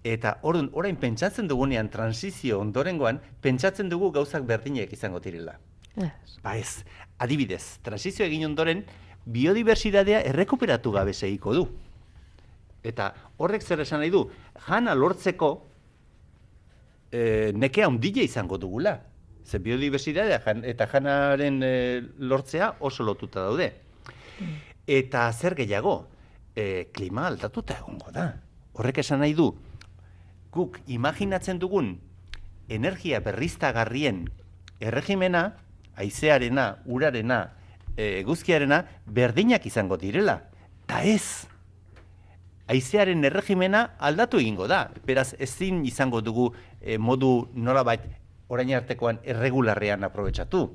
[0.04, 5.58] Eta orduan, orain pentsatzen dugunean transizio ondorengoan, pentsatzen dugu gauzak berdinek izango direla.
[5.96, 6.38] Yes.
[6.44, 6.84] Ba ez,
[7.20, 8.84] adibidez, transizio egin ondoren,
[9.26, 11.66] biodiversidadea errekuperatu gabe segiko du.
[12.84, 14.24] Eta horrek zer esan nahi du,
[14.66, 15.50] jana lortzeko
[17.12, 18.96] e, nekea ondile izango dugula.
[19.50, 20.38] Ze biodiversidadea
[20.70, 21.72] eta janaren e,
[22.22, 23.72] lortzea oso lotuta daude.
[24.86, 25.96] Eta zer gehiago,
[26.54, 28.28] e, klima aldatuta egongo da.
[28.78, 29.48] Horrek esan nahi du,
[30.54, 31.96] guk imaginatzen dugun
[32.70, 34.28] energia berriztagarrien
[34.80, 35.56] erregimena,
[35.98, 37.40] haizearena, urarena,
[37.96, 40.38] e, guzkiarena, berdinak izango direla.
[40.86, 41.50] Ta ez!
[42.70, 44.84] Haizearen erregimena aldatu egingo da.
[45.06, 48.06] Beraz, ezin izango dugu e, modu nolabait
[48.50, 50.66] orain artekoan erregularrean aprobetsatu.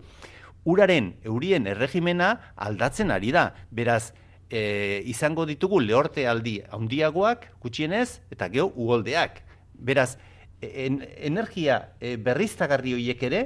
[0.65, 3.49] Uraren, eurien erregimena aldatzen ari da.
[3.69, 4.13] Beraz,
[4.49, 9.43] e, izango ditugu lehorte aldi handiagoak gutxienez, eta geho ugoldeak.
[9.75, 10.15] Beraz,
[10.61, 13.43] en, energia e, berriztagarri horiek ere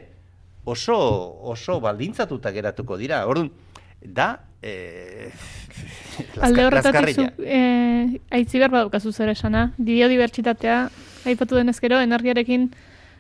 [0.70, 0.98] oso,
[1.52, 3.26] oso baldintzatuta geratuko dira.
[3.28, 3.52] Orduan,
[4.00, 5.32] da, e,
[6.46, 10.80] Alde horretatik zu, e, aitzi behar badukazu zer esana, biodibertsitatea,
[11.30, 12.70] aipatu denez gero, energiarekin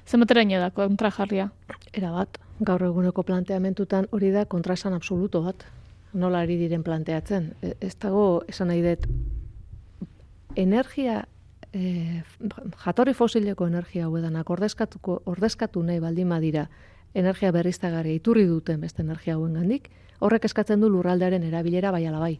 [0.09, 1.49] zenbateraino da kontra jarria?
[1.93, 5.65] Era bat, gaur eguneko planteamentutan hori da kontrasan absoluto bat.
[6.13, 7.51] Nola ari diren planteatzen.
[7.61, 9.05] E, ez dago, esan nahi dut,
[10.57, 11.21] energia
[11.71, 12.23] e,
[12.83, 16.65] jatorri fosileko energia hauedanak ordezkatuko ordezkatu nahi baldin badira
[17.13, 19.89] energia berriztagarria iturri duten beste energia hauen gandik,
[20.19, 22.39] horrek eskatzen du lurraldearen erabilera bai ala bai.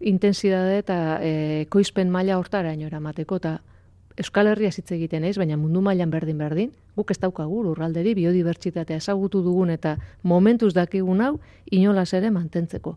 [0.00, 3.58] Intensidade eta e, koizpen maila hortara eramateko eta
[4.18, 8.98] Euskal Herria hitz egiten ez, baina mundu mailan berdin berdin, guk ez daukagu lurralderi biodibertsitatea
[8.98, 9.94] ezagutu dugun eta
[10.26, 11.36] momentuz dakigun hau
[11.70, 12.96] inolaz ere mantentzeko.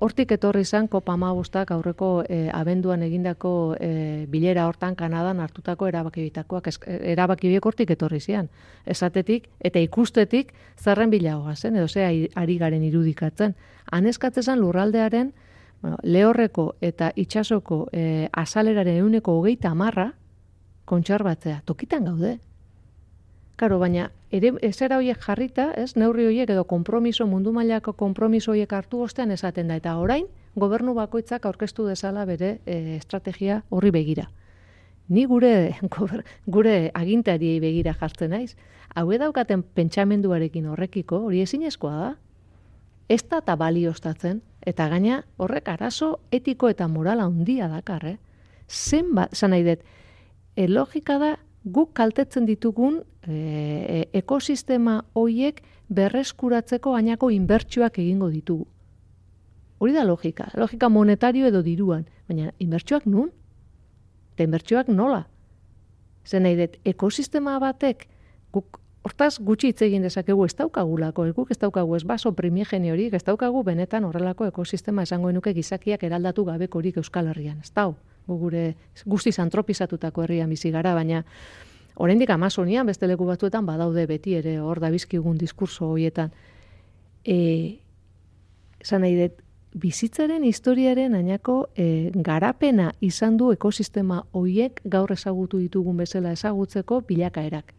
[0.00, 7.66] Hortik etorri izan kopa aurreko e, abenduan egindako e, bilera hortan Kanadan hartutako erabakibitakoak erabakibiek
[7.66, 8.48] hortik etorri zian.
[8.86, 13.54] Esatetik eta ikustetik zerren bilagoa zen edo zea ari garen irudikatzen.
[13.90, 15.32] Haneskatzen lurraldearen
[15.82, 20.12] bueno, lehorreko eta itsasoko e, azaleraren euneko hogeita amarra
[20.90, 21.62] kontxarbatzea.
[21.64, 22.38] Tokitan gaude.
[23.60, 28.72] Karo, baina ere esera horiek jarrita, ez, neurri horiek edo konpromiso, mundu mailako konpromiso horiek
[28.72, 29.76] hartu ostean esaten da.
[29.76, 30.26] Eta orain,
[30.56, 34.30] gobernu bakoitzak aurkeztu dezala bere e, estrategia horri begira.
[35.10, 35.76] Ni gure,
[36.56, 38.56] gure agintari begira jartzen naiz.
[38.94, 42.10] Hau daukaten pentsamenduarekin horrekiko, hori ezinezkoa da.
[43.10, 48.18] Ez da eta baliostatzen, eta gaina horrek arazo etiko eta morala handia dakar, eh?
[48.70, 49.82] Zen bat, nahi dut,
[50.60, 51.30] e, logika da
[51.64, 58.66] guk kaltetzen ditugun e, ekosistema hoiek berreskuratzeko gainako inbertsioak egingo ditugu.
[59.80, 63.30] Hori da logika, logika monetario edo diruan, baina inbertsioak nun?
[64.34, 65.24] Eta inbertsioak nola?
[66.28, 68.04] Zer nahi dut, ekosistema batek,
[68.52, 73.08] guk hortaz gutxi hitz egin dezakegu ez daukagulako, guk ez daukagu ez baso primigeni hori,
[73.16, 77.94] ez daukagu benetan horrelako ekosistema esango enuke gizakiak eraldatu gabekorik Euskal Herrian, ez dau?
[78.38, 78.74] Gure
[79.06, 81.24] guztiz antropizatutako herria bizi gara, baina
[81.96, 86.30] oraindik Amazonian beste leku batzuetan badaude beti ere hor da bizkigun diskurso hoietan.
[87.24, 87.78] E,
[88.84, 89.42] Zan nahi dut,
[89.76, 97.74] bizitzaren historiaren ainako e, garapena izan du ekosistema hoiek gaur ezagutu ditugun bezala ezagutzeko bilakaerak.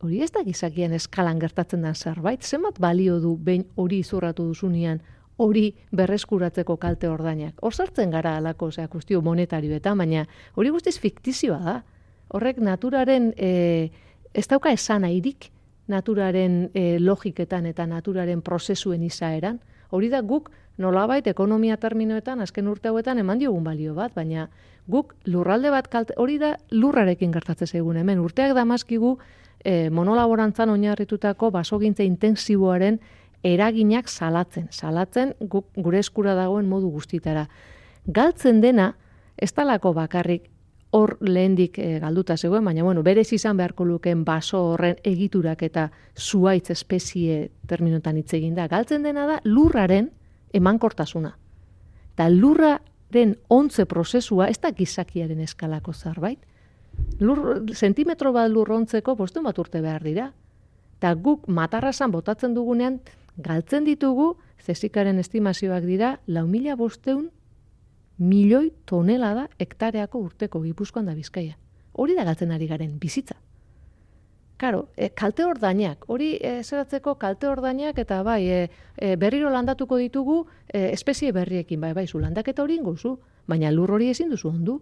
[0.00, 5.00] Hori ez da gizakien eskalan gertatzen den zerbait, zenbat balio du behin hori izurratu duzunean
[5.40, 7.56] hori berreskuratzeko kalte ordainak.
[7.64, 11.76] Hor sartzen gara alako, osea, kustio monetario eta, baina hori guztiz fiktizioa da.
[12.30, 13.90] Horrek naturaren, e,
[14.34, 15.48] ez dauka esan airik,
[15.90, 19.58] naturaren e, logiketan eta naturaren prozesuen izaeran.
[19.90, 24.46] Hori da guk nolabait ekonomia terminoetan, azken urte hauetan eman diogun balio bat, baina
[24.90, 28.20] guk lurralde bat kalte, hori da lurrarekin gertatzen egun hemen.
[28.22, 29.16] Urteak damazkigu
[29.64, 33.00] e, monolaborantzan oinarritutako basogintza intensiboaren
[33.42, 37.46] eraginak salatzen, salatzen gure eskura dagoen modu guztitara.
[38.06, 38.94] Galtzen dena,
[39.36, 40.50] ez talako bakarrik
[40.90, 45.90] hor lehendik e, galduta zegoen, baina bueno, berez izan beharko lukeen baso horren egiturak eta
[46.18, 48.66] zuaitz espezie terminotan hitz egin da.
[48.68, 50.10] Galtzen dena da lurraren
[50.52, 51.36] emankortasuna.
[52.14, 56.42] Eta lurraren ontze prozesua ez da gizakiaren eskalako zerbait.
[57.20, 60.32] Lur, sentimetro bat lurrontzeko postuen bat urte behar dira.
[60.98, 62.98] Eta guk matarrazan botatzen dugunean
[63.36, 67.30] galtzen ditugu, zesikaren estimazioak dira, lau mila bosteun
[68.18, 71.56] milioi tonela da hektareako urteko gipuzkoan da bizkaia.
[71.92, 73.36] Hori da galtzen ari garen, bizitza.
[74.60, 78.58] Karo, e, kalte ordainak, hori e, zeratzeko kalte ordainak eta bai, e,
[78.96, 83.14] e, berriro landatuko ditugu e, espezie berriekin, bai, bai, zu landaketa hori ingozu,
[83.48, 84.76] baina lur hori ezin duzu ondu.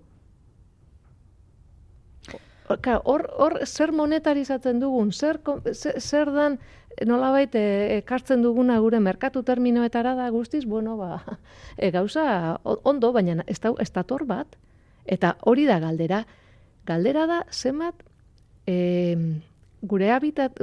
[2.69, 5.41] Hor, hor zer monetarizatzen dugun, zer,
[5.73, 6.59] zer dan
[7.07, 11.23] nolabait e, ekartzen duguna gure merkatu terminoetara da guztiz, bueno, ba,
[11.79, 14.59] e, gauza ondo, baina ez da, ez dator bat,
[15.07, 16.25] eta hori da galdera.
[16.89, 18.03] Galdera da, zenbat,
[18.67, 19.17] e,
[19.81, 20.61] gure habitat,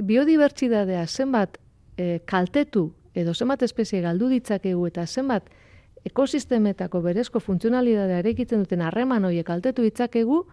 [0.00, 1.58] biodibertsidadea zenbat
[1.98, 5.48] e, kaltetu, edo zenbat espezie galdu ditzakegu, eta zenbat
[6.06, 10.44] ekosistemetako berezko funtzionalidadea erekitzen duten harreman horiek kaltetu ditzakegu,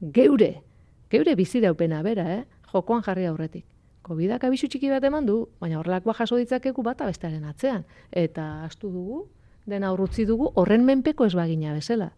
[0.00, 0.62] geure,
[1.10, 2.44] geure biziraupena bera, eh?
[2.72, 3.64] jokoan jarri aurretik.
[4.06, 7.84] Covidak abisu txiki bat eman du, baina horrelakoa jaso ditzakeku bata bestaren atzean.
[8.12, 9.24] Eta astu dugu,
[9.66, 12.12] dena urrutzi dugu, horren menpeko ez bagina bezala.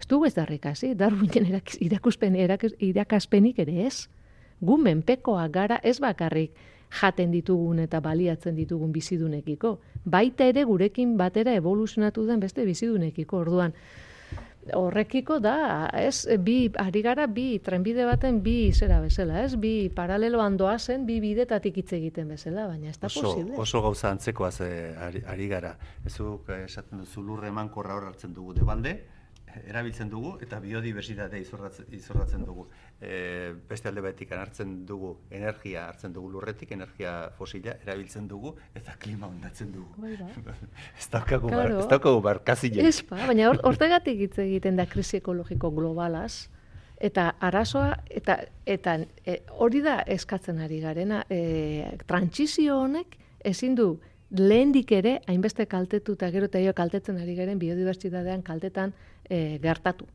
[0.00, 2.36] Ez dugu ez darrikasi, darruinen irakuspen,
[2.78, 4.08] irakaspenik ere ez.
[4.64, 6.54] Gu menpekoa gara ez bakarrik
[6.94, 9.78] jaten ditugun eta baliatzen ditugun bizidunekiko.
[10.04, 13.42] Baita ere gurekin batera evoluzionatu den beste bizidunekiko.
[13.44, 13.74] Orduan,
[14.72, 20.56] horrekiko da, ez, bi, ari gara, bi, trenbide baten bi zera bezala, ez, bi paraleloan
[20.56, 23.58] doazen, bi bidetatik hitz egiten bezala, baina ez da oso, posible.
[23.60, 25.74] Oso gauza antzekoaz ari, ari gara.
[26.04, 28.96] Ez eh, esaten duzu lurre eman korra hor hartzen dugu debalde,
[29.68, 32.66] erabiltzen dugu eta biodiversitatea izorratzen, izorratzen dugu.
[33.00, 38.96] E, beste alde batetik hartzen dugu energia, hartzen dugu lurretik, energia fosila erabiltzen dugu eta
[38.98, 39.94] klima ondatzen dugu.
[39.98, 40.28] Bai da.
[41.00, 42.86] ez daukagu, bar, ez daukagu barkazile.
[42.88, 46.48] Ez ba, baina hor- hortegatik hitz egiten da krisi ekologiko globalaz,
[47.04, 53.94] eta arazoa, eta, eta e, hori da eskatzen ari garena, e, trantsizio honek ezin du
[54.34, 58.94] lehendik ere, hainbeste kaltetu eta gero eta kaltetzen ari garen biodibertsitatean kaltetan
[59.28, 60.06] e, gertatu.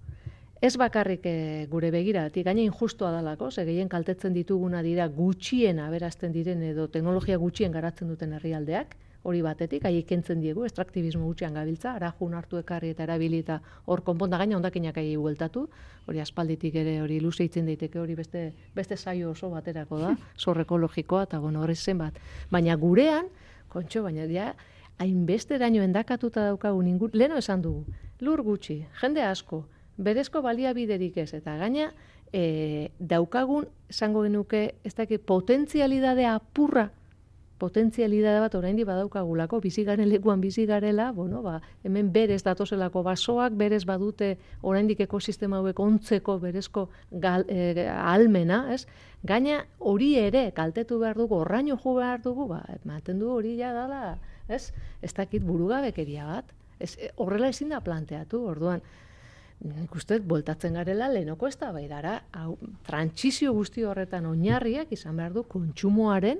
[0.62, 6.34] Ez bakarrik e, gure begiratik, gaina injustua dalako, ze gehien kaltetzen dituguna dira gutxien aberazten
[6.36, 11.93] diren edo teknologia gutxien garatzen duten herrialdeak, hori batetik, haiek kentzen diegu, estraktibismo gutxian gabiltza,
[11.95, 15.66] arajun hartu ekarri eta erabili eta hor konponda gaina ondakinak aiei bueltatu,
[16.07, 20.60] hori aspalditik ere hori luze itzen daiteke hori beste, beste saio oso baterako da, zor
[20.64, 22.20] ekologikoa eta bueno, hori zenbat.
[22.51, 23.32] Baina gurean,
[23.72, 24.53] kontxo, baina ja,
[24.99, 27.86] hainbesteraino endakatuta daukagun ingur, leno esan dugu,
[28.20, 29.65] lur gutxi, jende asko,
[29.97, 31.91] berezko baliabiderik ez, eta gaina
[32.34, 36.89] e, daukagun, esango genuke, ez dakit, potentzialidade apurra,
[37.59, 43.57] potentzialidade bat oraindik badaukagulako, bizi garen lekuan bizi garela, bueno, ba, hemen berez datozelako basoak,
[43.59, 48.86] berez badute oraindik ekosistema hauek ontzeko berezko gal, e, almena, ez?
[49.28, 53.74] Gaina hori ere kaltetu behar dugu, orraino jo behar dugu, ba, ematen du hori ja
[53.76, 54.17] dala,
[54.47, 54.70] ez?
[55.01, 56.55] Ez dakit burugabekeria bat.
[56.80, 58.82] Ez, e, horrela ezin da planteatu, orduan,
[59.60, 62.56] nik uste bueltatzen garela lehenoko ez da baidara, hau,
[62.88, 66.40] trantsizio guzti horretan oinarriak izan behar du kontsumoaren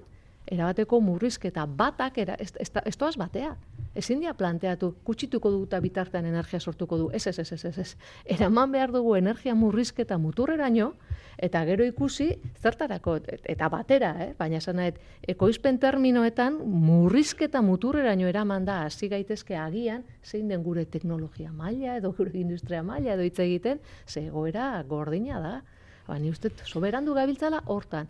[0.50, 3.54] erabateko murrizketa batak, era, ez, ez, ez doaz batea.
[3.96, 7.10] Ezin dia planteatu, kutsituko dugu eta bitartean energia sortuko du.
[7.14, 7.96] Ez, ez, ez, ez, ez.
[8.26, 10.94] Eraman behar dugu energia murrizketa muturreraino,
[11.38, 12.30] eta gero ikusi
[12.62, 14.34] zertarako, et- eta batera, eh?
[14.38, 14.80] baina esan
[15.28, 22.12] ekoizpen terminoetan murrizketa muturreraino eraman da hasi gaitezke agian, zein den gure teknologia maila edo
[22.14, 25.64] gure industria maila edo hitz egiten, ze egoera gordina da.
[26.10, 28.07] Ba, ni uste soberandu gabiltzala hortan.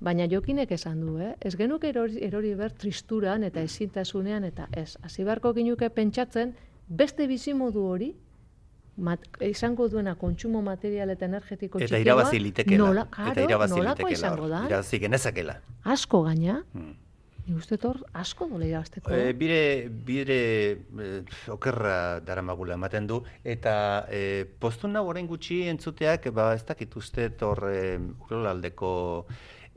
[0.00, 1.32] Baina jokinek esan du, eh?
[1.42, 4.94] ez genuke erori, erori ber tristuran eta ezintasunean eta ez.
[5.02, 6.54] Hasi beharko ginuke pentsatzen
[6.88, 8.12] beste bizimodu hori
[8.96, 12.86] mat, izango duena kontsumo material eta energetiko Eta txikiagoa, irabazi litekeela.
[12.86, 14.62] Nola, eta karo, irabazi nolako litekeela izango da?
[14.70, 15.60] Irabazi genezakela.
[15.96, 16.94] Asko gaina, Hmm.
[17.46, 19.12] Ni uste hor asko dola irabazteko.
[19.14, 20.40] E, bire, bire
[20.80, 21.10] e,
[21.52, 23.74] okerra daramagula ematen du, eta
[24.10, 27.80] e, postun nago orain gutxi entzuteak, ba, ez dakit uste hor e,
[28.28, 28.92] urolaldeko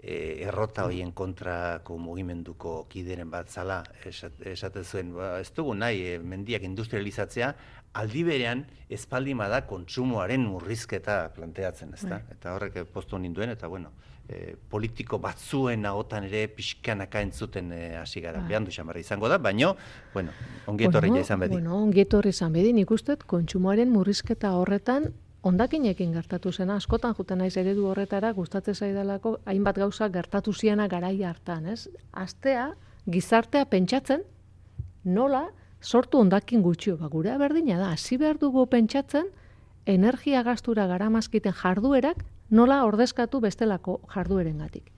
[0.03, 6.03] e, errota hoien kontrako mugimenduko kideren bat zala, esat, esaten zuen, ba, ez dugu nahi
[6.13, 7.53] e, mendiak industrializatzea,
[7.99, 12.21] aldi berean espaldi da kontsumoaren murrizketa planteatzen, ezta?
[12.31, 13.91] Eta horrek postu ninduen, eta bueno,
[14.29, 18.39] e, politiko batzuen ahotan ere pixkanaka entzuten e, hasi gara.
[18.39, 18.53] Bai.
[18.53, 19.75] Behan du xamarra izango da, baino,
[20.13, 20.31] bueno,
[20.67, 21.57] ongi etorri ja izan bedi.
[21.57, 25.11] Bueno, ongi etorri izan bedi, nik uste kontsumoaren murrizketa horretan
[25.43, 31.17] ondakinekin gertatu zena, askotan juten naiz eredu horretara, gustatzen zaidalako hainbat gauza gertatu ziena garai
[31.23, 31.89] hartan, ez?
[32.11, 32.69] Astea,
[33.11, 34.23] gizartea pentsatzen,
[35.03, 35.49] nola
[35.83, 39.27] sortu ondakin gutxio, ba, gurea berdina da, hasi behar dugu pentsatzen,
[39.85, 42.23] energia gastura garamazkiten jarduerak
[42.53, 44.91] nola ordezkatu bestelako jarduerengatik.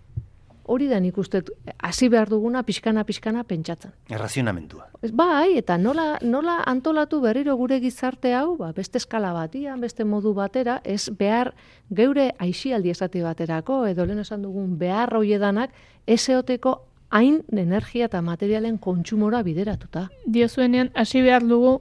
[0.66, 1.44] Hori da nik uste,
[1.86, 3.92] hasi behar duguna pixkana pixkana pentsatzen.
[4.10, 4.88] Errazionamendua.
[5.06, 10.08] Ez bai, eta nola, nola antolatu berriro gure gizarte hau, ba, beste eskala batian, beste
[10.10, 11.54] modu batera, ez behar
[11.94, 15.76] geure aixialdi esate baterako, edo lehen esan dugun behar hoiedanak,
[16.08, 16.80] eseoteko
[17.14, 20.08] hain energia eta materialen kontsumora bideratuta.
[20.26, 21.78] Diozuenean, hasi behar dugu,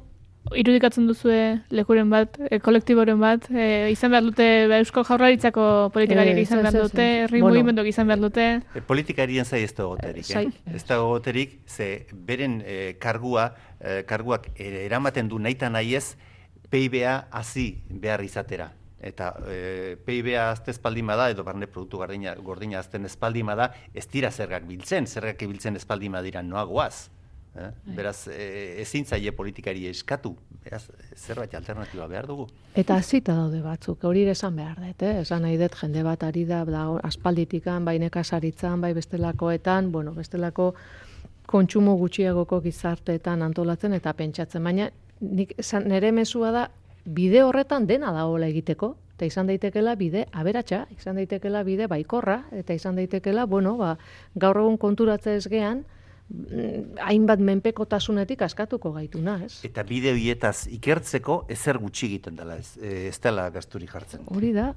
[0.53, 1.38] irudikatzen duzue
[1.72, 5.64] lekuren bat, e, kolektiboren bat, e, izan behar dute ba, Eusko Jaurlaritzako
[5.95, 7.55] politikariak Ez, izan behar dute, herri Bueno.
[7.55, 8.47] mugimenduak izan behar dute.
[8.74, 10.76] E, politikarien zai ez da goterik, Zai, eh?
[10.76, 16.16] Ez da goterik, ze beren e, kargua, e, karguak e, eramaten du nahi nahi ez,
[16.70, 18.72] PIB-a hazi behar izatera.
[19.01, 24.07] Eta e, PIB-a azte espaldin bada, edo barne produktu gordina, gordina azten espaldin bada, ez
[24.09, 27.11] dira zergak biltzen, zergak biltzen espaldin badira noagoaz.
[27.55, 27.70] Eh?
[27.96, 30.32] Beraz, e, ezin zaie politikari eskatu,
[30.64, 32.48] beraz, zerbait alternatiba behar dugu.
[32.74, 35.20] Eta hasita daude batzuk, hori ere esan behar dut, eh?
[35.20, 40.72] esan nahi dut jende bat ari da, da aspalditikan, bai nekazaritzan, bai bestelakoetan, bueno, bestelako
[41.46, 44.90] kontsumo gutxiagoko gizarteetan antolatzen eta pentsatzen, baina
[45.20, 46.68] nik esan, nire mesua da
[47.05, 52.74] bide horretan dena dagoela egiteko, eta izan daitekela bide aberatsa, izan daitekela bide baikorra, eta
[52.74, 53.94] izan daitekela, bueno, ba,
[54.34, 55.84] gaur egun konturatze ez gean,
[57.05, 59.59] hainbat menpekotasunetik askatuko gaituna, ez?
[59.66, 64.27] Eta bide horietaz ikertzeko ezer gutxi egiten dela, ez, e, ez dela gasturi jartzen.
[64.27, 64.72] Hori da,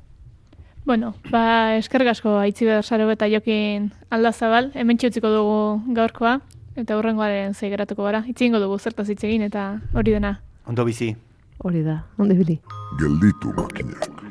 [0.87, 5.57] Bueno, ba, eskerrik asko aitzi behar saro eta jokin aldazabal, hemen utziko dugu
[5.97, 6.37] gaurkoa,
[6.79, 8.21] eta hurrengoaren zeigeratuko gara.
[8.31, 10.37] Itzingo dugu zertaz hitz egin eta hori dena.
[10.65, 11.15] Ondo bizi.
[11.59, 12.61] hori da, onde bili.
[12.99, 14.23] gelditu makinak.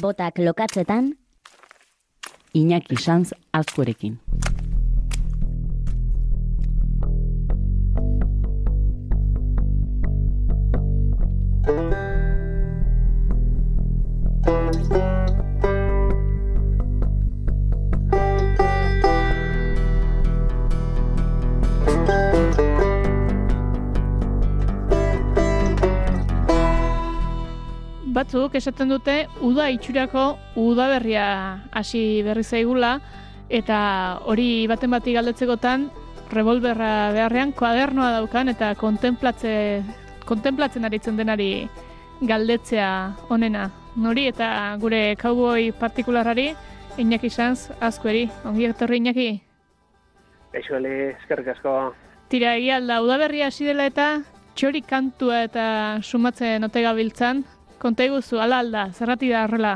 [0.00, 1.12] Botak lokatzetan,
[2.54, 4.18] Iñaki Sanz azkuerekin.
[28.12, 30.24] Batzuk esaten dute uda itxurako
[30.60, 31.26] udaberria
[31.72, 32.98] hasi berri zaigula
[33.48, 33.78] eta
[34.28, 35.86] hori baten bati galdetzekotan
[36.32, 39.54] revolverra beharrean kuadernoa daukan eta kontemplatze
[40.28, 41.68] kontemplatzen aritzen denari
[42.20, 42.90] galdetzea
[43.30, 43.70] onena.
[43.96, 46.52] Nori eta gure cowboy partikularari
[46.98, 48.28] Iñaki Sanz azkueri.
[48.44, 49.28] Ongi etorri Iñaki.
[50.52, 51.94] Eixo ele, eskerrik asko.
[52.28, 54.22] Tira egia alda, udaberria hasi dela eta
[54.54, 55.64] txori kantua eta
[56.02, 57.44] sumatzen ote gabiltzan.
[57.82, 59.72] Konta iguzu, ala alda, zerrati da horrela?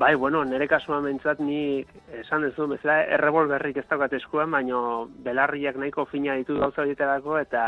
[0.00, 1.84] Bai, bueno, nire kasuan mentzat ni
[2.16, 4.80] esan ez du, bezala errebolberrik ez daukat eskuan, baino
[5.26, 7.64] belarriak nahiko fina ditu gauza horietarako eta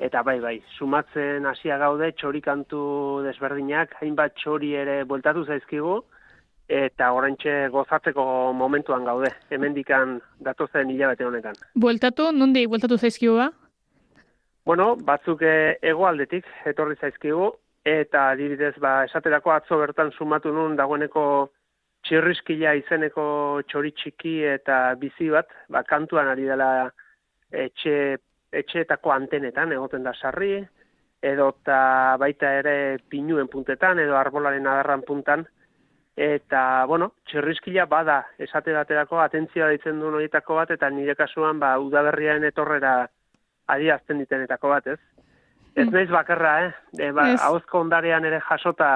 [0.00, 2.80] eta bai, bai, sumatzen hasia gaude txori kantu
[3.26, 5.98] desberdinak, hainbat txori ere bueltatu zaizkigu,
[6.70, 8.24] eta orentxe gozatzeko
[8.56, 11.60] momentuan gaude, hemendikan datozen hilabete honetan.
[11.74, 13.50] Bueltatu, nondi bueltatu zaizkigu ba?
[14.64, 17.50] Bueno, batzuk eh, hegoaldetik etorri zaizkigu,
[17.84, 21.50] eta adibidez ba esaterako atzo bertan sumatu nun dagoeneko
[22.04, 26.90] txirriskila izeneko txori txiki eta bizi bat, ba kantuan ari dela
[27.50, 28.18] etxe
[28.52, 30.58] etxeetako antenetan egoten da sarri
[31.22, 35.44] edo eta baita ere pinuen puntetan edo arbolaren adarran puntan
[36.16, 41.78] eta bueno, txirriskila bada esate baterako atentzioa ditzen duen horietako bat eta nire kasuan ba
[41.78, 42.94] udaberriaren etorrera
[43.70, 44.98] adiazten ditenetako bat, ez?
[45.80, 46.70] Ez naiz bakarra, eh?
[46.98, 48.90] E, ba, Hauzko ondarean ere jasota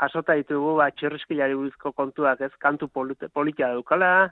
[0.00, 2.52] jasota ditugu ba, txirriskilari buruzko kontuak, ez?
[2.62, 4.30] Kantu politia daukala,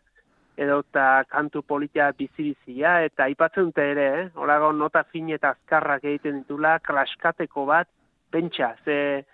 [0.58, 4.28] edo eta kantu politia bizi-bizia, eta aipatzen dute ere, eh?
[4.34, 7.90] Horago nota fin eta azkarrak egiten ditula, klaskateko bat,
[8.32, 9.24] pentsa, ze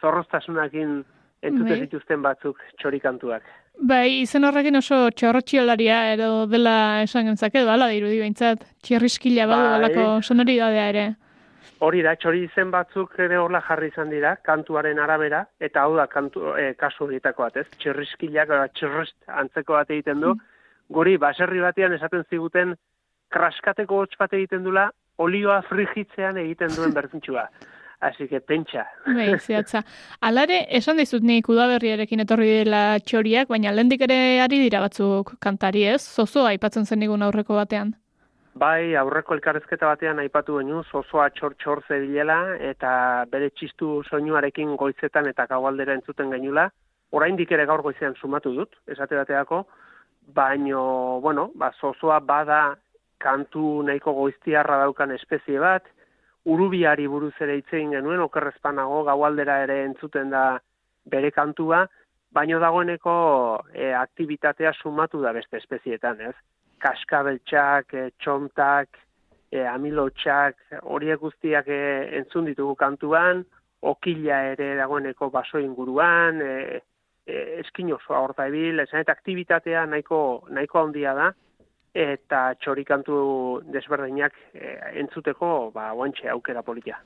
[0.00, 1.02] zorroztasunakin
[1.42, 1.80] entzute Bai.
[1.86, 3.44] zituzten batzuk txorikantuak.
[3.90, 9.66] Bai, izen horrekin oso txorrotxiolaria edo dela esan gentzake, edo ala dirudi behintzat, txirriskila badu
[9.66, 9.76] Bai.
[9.78, 11.06] alako sonoridadea ere.
[11.80, 16.06] Hori da, txori izen batzuk ere horla jarri izan dira, kantuaren arabera, eta hau da
[16.12, 17.66] kantu, e, kasu horietako bat, ez?
[17.80, 20.34] Txirriskilak, eta txirrist antzeko bat egiten du.
[20.92, 22.74] Guri, baserri batean esaten ziguten,
[23.32, 27.48] kraskateko hotz bat egiten dula, olioa frigitzean egiten duen berdintxua.
[28.00, 28.86] Así que pentsa.
[29.04, 29.82] Bai, zehatza.
[30.24, 35.84] Alare, esan dizut nik udaberriarekin etorri dela txoriak, baina lehendik ere ari dira batzuk kantari
[35.84, 36.00] ez?
[36.00, 37.92] Zozoa aipatzen zen nigun aurreko batean.
[38.58, 45.46] Bai, aurreko elkarrezketa batean aipatu genuen, zozoa txor-txor zebilela, eta bere txistu soinuarekin goizetan eta
[45.46, 46.66] gaualdera entzuten genula.
[47.12, 49.64] Oraindik ere gaur goizean sumatu dut, esate bateako,
[50.34, 50.82] baino,
[51.22, 52.76] bueno, ba, zozoa bada
[53.18, 55.86] kantu nahiko goiztiarra daukan espezie bat,
[56.44, 60.44] urubiari buruz ere hitz egin genuen, okerrezpanago gaualdera ere entzuten da
[61.06, 61.84] bere kantua,
[62.32, 63.12] baino dagoeneko
[63.74, 66.34] e, aktivitatea sumatu da beste espezietan, ez?
[66.80, 69.00] Kaskabeltxak, e, txontak,
[69.52, 71.80] e, amilotxak, horiek guztiak e,
[72.20, 73.44] entzun ditugu kantuan,
[73.80, 76.80] okila ere dagoeneko baso inguruan, e,
[77.26, 80.20] e, eskin osoa horta ebil, esan eta aktivitatea nahiko,
[80.50, 81.30] nahiko handia da,
[81.94, 83.16] eta txorikantu
[83.74, 87.00] desberdinak e, entzuteko ba guantxe aukera politia.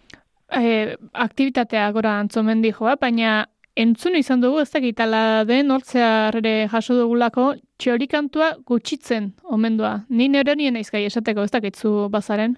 [0.53, 3.47] E, aktivitatea gora antzomen dijoa, baina
[3.77, 10.05] entzun izan dugu ez dakit ala den hortzear ere jaso dugulako txorikantua gutxitzen omendua.
[10.09, 12.57] Ni nire nien naiz gai esateko ez dakitzu bazaren.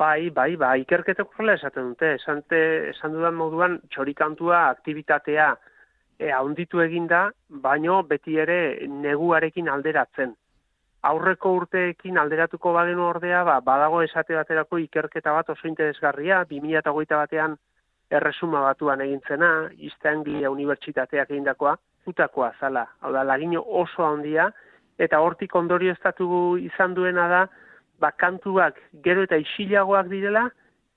[0.00, 2.12] Bai, bai, bai, ikerketek horrela esaten dute.
[2.20, 2.60] Esante,
[2.92, 5.48] esan dudan moduan txorikantua aktivitatea
[6.18, 10.36] e, haunditu eginda, baino beti ere neguarekin alderatzen.
[11.10, 17.56] Aurreko urteekin alderatuko bagenu ordea, ba, badago esate baterako ikerketa bat oso interesgarria, 2008 batean
[18.10, 21.76] erresuma batuan egintzena, East Anglia Unibertsitateak egindakoa,
[22.10, 24.50] utakoa zala, hau da, lagino oso handia,
[24.98, 27.44] eta hortik ondorio estatu izan duena da,
[28.00, 30.48] ba, kantuak gero eta isilagoak direla,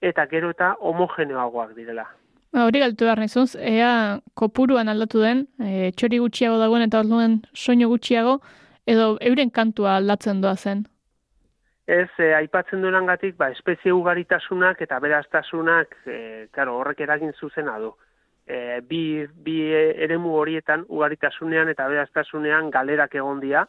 [0.01, 2.07] eta gero eta homogeneoagoak direla.
[2.53, 7.39] Ba, hori galtu behar nizuz, ea kopuruan aldatu den, e, txori gutxiago dagoen eta orduen
[7.53, 8.39] soinu gutxiago,
[8.85, 10.83] edo euren kantua aldatzen doa zen.
[11.85, 17.91] Ez, e, aipatzen duenangatik, ba, espezie ugaritasunak eta beraztasunak, e, claro, horrek eragin zuzena du.
[18.47, 19.57] E, bi, bi
[20.05, 23.65] eremu horietan ugaritasunean eta beraztasunean galerak egon dira,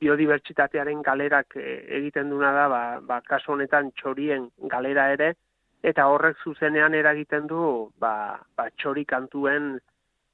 [0.00, 5.32] biodibertsitatearen galerak e, egiten duna da, ba, ba, kasu honetan txorien galera ere,
[5.86, 9.78] eta horrek zuzenean eragiten du ba, ba, txori kantuen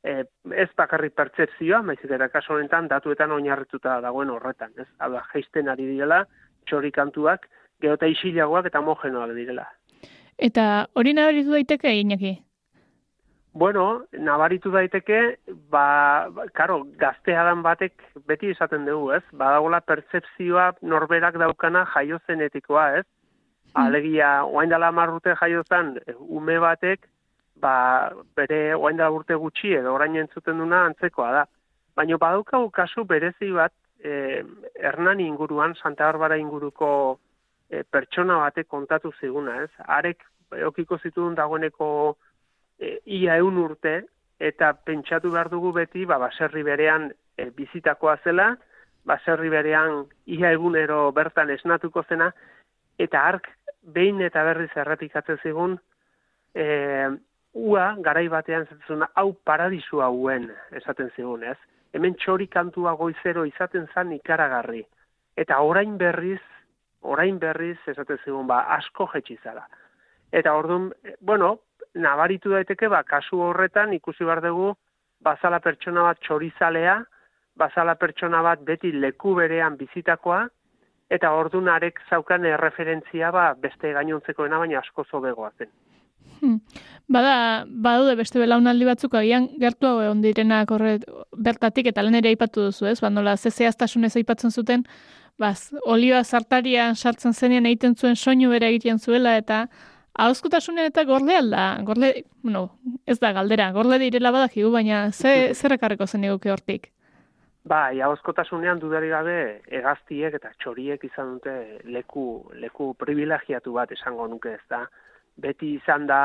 [0.02, 0.22] e,
[0.58, 4.88] ez bakarri pertsepzioa, maizik eta kasu honetan datuetan oinarrituta dagoen horretan, ez?
[4.98, 6.24] Hau da, jaisten ari direla
[6.66, 7.48] txori kantuak,
[7.82, 9.66] geota isilagoak eta homogenoak direla.
[10.38, 12.32] Eta hori nabaritu daiteke, Iñaki?
[13.54, 15.38] Bueno, nabaritu daiteke,
[15.70, 19.22] ba, ba karo, gazteadan batek beti esaten dugu, ez?
[19.32, 23.04] Badagola pertsepzioa norberak daukana jaio zenetikoa, ez?
[23.74, 23.86] Hmm.
[23.86, 27.04] Alegia, oain dela marrute jaio zen, ume batek,
[27.60, 27.74] ba,
[28.36, 31.44] bere oain urte gutxi edo orain entzuten duna antzekoa da.
[31.96, 34.44] Baina badaukagu kasu berezi bat, eh,
[34.74, 37.20] Hernani inguruan, Santa Barbara inguruko
[37.72, 39.70] e, pertsona batek kontatu ziguna, ez?
[39.96, 40.22] Arek
[40.66, 41.88] eokiko zituen dagoeneko
[42.78, 44.02] e, ia eun urte,
[44.42, 48.52] eta pentsatu behar dugu beti, ba, baserri berean e, bizitakoa zela,
[49.08, 52.30] baserri berean ia egunero bertan esnatuko zena,
[52.98, 53.48] eta ark
[53.82, 55.78] behin eta berriz errepikatzen zigun,
[56.54, 56.66] e,
[57.52, 61.58] ua garai batean zetzuna, hau paradisu hauen esaten zigun, ez?
[61.92, 64.84] Hemen txori kantua goizero izaten zan ikaragarri.
[65.36, 66.40] Eta orain berriz
[67.02, 69.66] orain berriz esaten zigun ba asko jetxi zara.
[70.32, 70.90] Eta ordun,
[71.20, 71.58] bueno,
[71.94, 74.72] nabaritu daiteke ba kasu horretan ikusi bar dugu
[75.20, 76.96] bazala pertsona bat txorizalea,
[77.56, 80.46] bazala pertsona bat beti leku berean bizitakoa
[81.12, 85.68] eta ordun arek zaukan erreferentzia ba beste gainontzekoena baina asko zobegoa zen.
[86.40, 86.58] Hmm.
[87.12, 91.04] Bada, badude beste belaunaldi batzuk agian gertuago egon direnak horret
[91.36, 93.00] bertatik eta lehen ere aipatu duzu, ez?
[93.04, 94.84] Ba, nola zezeaztasunez aipatzen zuten,
[95.38, 99.66] baz, olioa zartarian sartzen zenean egiten zuen soinu bere egiten zuela, eta
[100.24, 102.12] hauzkutasunean eta gorle alda, gorle,
[102.42, 102.64] bueno,
[103.06, 106.90] ez da galdera, gorle direla badakigu, baina ze, zer ekarreko zen eguke hortik?
[107.68, 109.36] Bai, hauzkotasunean dudari gabe
[109.70, 111.54] egaztiek eta txoriek izan dute
[111.94, 112.24] leku,
[112.58, 114.82] leku privilegiatu bat esango nuke ez da.
[115.36, 116.22] Beti izan da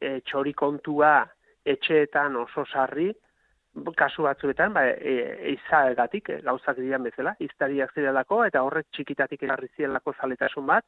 [0.00, 1.20] e, txori kontua
[1.64, 3.12] etxeetan oso sarri,
[3.96, 5.56] kasu batzuetan, ba, e,
[5.90, 10.84] egatik, e, gauzak dian bezala, iztariak zirelako, eta horrek txikitatik egarri zielako zaletasun bat,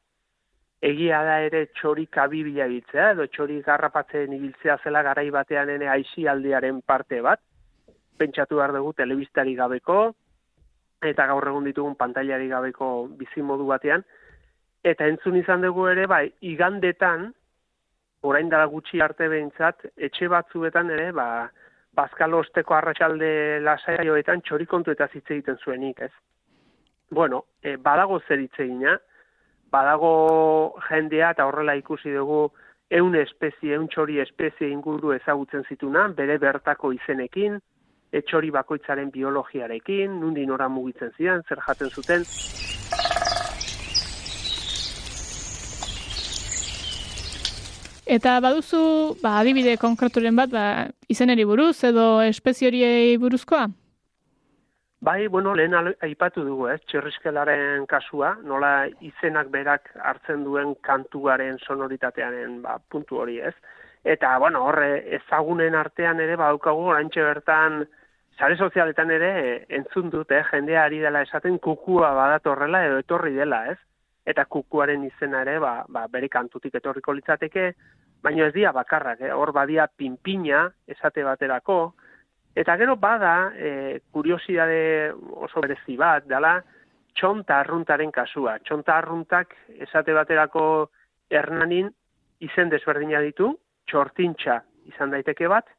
[0.81, 6.27] egia da ere txori kabibila biltzea, edo txori garrapatzen ibiltzea zela garai batean ene aixi
[6.27, 7.41] aldearen parte bat,
[8.17, 10.13] pentsatu behar dugu telebistari gabeko,
[11.05, 14.03] eta gaur egun ditugun pantailari gabeko bizimodu batean,
[14.91, 17.31] eta entzun izan dugu ere, bai, igandetan,
[18.27, 21.27] orain dara gutxi arte behintzat, etxe batzuetan ere, ba,
[21.97, 26.13] bazkalo osteko arratsalde lasaioetan txorikontu eta zitze egiten zuenik, ez?
[27.09, 28.59] Bueno, e, badago zer hitz
[29.71, 32.51] badago jendea eta horrela ikusi dugu
[32.89, 37.59] eun espezie, eun txori espezie inguru ezagutzen zituna, bere bertako izenekin,
[38.11, 42.23] etxori bakoitzaren biologiarekin, nundi nora mugitzen ziren, zer jaten zuten.
[48.07, 48.79] Eta baduzu,
[49.19, 50.63] ba, adibide konkreturen bat, ba,
[51.11, 53.65] izeneri buruz edo espezioriei buruzkoa?
[55.03, 62.61] Bai, bueno, lehen aipatu dugu, ez, txerrizkelaren kasua, nola izenak berak hartzen duen kantuaren sonoritatearen
[62.63, 63.53] ba, puntu hori, ez.
[64.07, 67.81] Eta, bueno, horre, ezagunen artean ere, badaukagu, orantxe bertan,
[68.39, 69.33] sare sozialetan ere,
[69.81, 73.77] entzun dut, eh, jendea ari dela esaten kukua badatorrela edo etorri dela, ez
[74.27, 77.69] eta kukuaren izena ere ba, ba, bere kantutik etorriko litzateke,
[78.23, 79.31] baina ez dira bakarrak, eh?
[79.31, 81.77] hor badia pinpina esate baterako,
[82.57, 85.13] eta gero bada e, kuriosidade
[85.47, 86.57] oso berezi bat, dela
[87.17, 88.57] txonta arruntaren kasua.
[88.65, 89.55] Txonta arruntak
[89.87, 90.65] esate baterako
[91.31, 91.89] hernanin
[92.43, 93.53] izen desberdina ditu,
[93.87, 94.59] txortintxa
[94.91, 95.69] izan daiteke bat,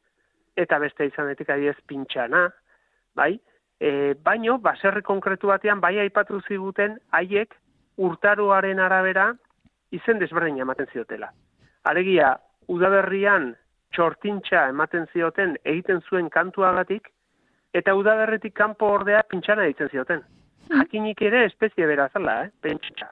[0.57, 2.47] eta beste izan daiteke adiez pintxana,
[3.15, 3.35] bai?
[3.79, 7.53] E, baino, baserri konkretu batean, bai aipatu ziguten, haiek
[7.99, 9.33] urtaroaren arabera
[9.91, 11.31] izen desberdin ematen ziotela.
[11.89, 12.33] Alegia,
[12.71, 13.53] udaberrian
[13.95, 17.09] txortintxa ematen zioten egiten zuen kantuagatik,
[17.73, 20.23] eta udaberretik kanpo ordea pintxana egiten zioten.
[20.69, 20.81] Hmm.
[20.81, 22.51] Hakinik ere espezie bera zela, eh?
[22.61, 23.11] pentsa.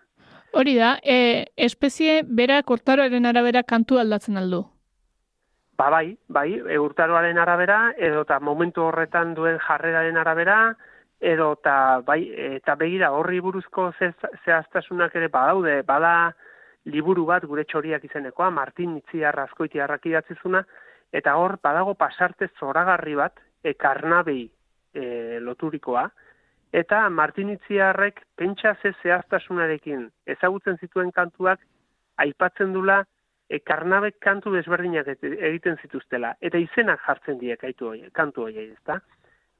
[0.57, 4.63] Hori da, e, espezie bera urtaroaren arabera kantu aldatzen aldu.
[5.77, 10.75] Ba bai, bai, e, urtaroaren arabera, edo eta momentu horretan duen jarreraren arabera,
[11.19, 12.21] edo eta bai
[12.57, 16.33] eta begira horri buruzko zehaztasunak ere badaude bada
[16.85, 20.63] liburu bat gure txoriak izenekoa Martin Itziar Azkoiti idatzizuna
[21.11, 24.49] eta hor badago pasarte zoragarri bat ekarnabei
[24.93, 26.07] e, loturikoa
[26.71, 31.59] eta Martin Itziarrek pentsa ze zehaztasunarekin ezagutzen zituen kantuak
[32.17, 33.03] aipatzen dula
[33.49, 38.99] ekarnabek kantu desberdinak egiten zituztela eta izenak jartzen die kaitu kantu hori ezta?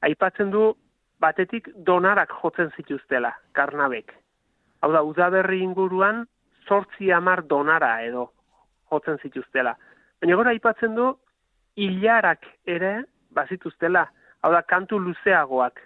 [0.01, 0.75] Aipatzen du
[1.19, 4.13] batetik donarak jotzen zituztela, karnabek.
[4.81, 6.25] Hau da, udaberri inguruan,
[6.67, 8.29] sortzi amar donara edo
[8.91, 9.75] jotzen zituztela.
[10.21, 11.11] Baina gora aipatzen du,
[11.77, 13.03] hilarak ere
[13.35, 14.07] bazituztela,
[14.41, 15.81] hau da, kantu luzeagoak.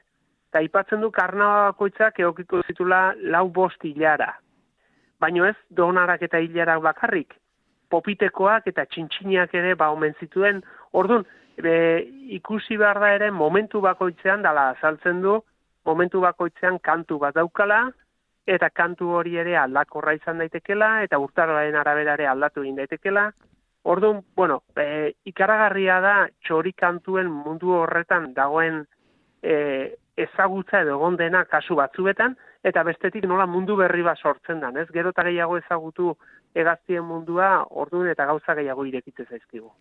[0.52, 4.34] Eta aipatzen du karnabakoitzak eokiko zitula lau bost hilara.
[5.20, 7.36] Baina ez donarak eta hilarak bakarrik,
[7.92, 10.62] popitekoak eta txintxiniak ere ba omen zituen.
[10.92, 11.26] Orduan,
[11.58, 11.76] be,
[12.38, 15.40] ikusi behar da ere momentu bakoitzean dala azaltzen du,
[15.86, 17.90] momentu bakoitzean kantu bat daukala,
[18.48, 23.30] eta kantu hori ere aldakorra izan daitekela, eta urtaroaren arabera ere aldatu egin daitekela.
[23.84, 28.84] Orduan, bueno, e, ikaragarria da txori kantuen mundu horretan dagoen
[29.42, 29.56] e,
[30.18, 34.88] ezagutza edo egon dena kasu batzuetan, eta bestetik nola mundu berri bat sortzen da, ez?
[34.94, 36.14] Gero eta gehiago ezagutu
[36.56, 39.72] egaztien mundua, orduan eta gauza gehiago irekitze zaizkigu.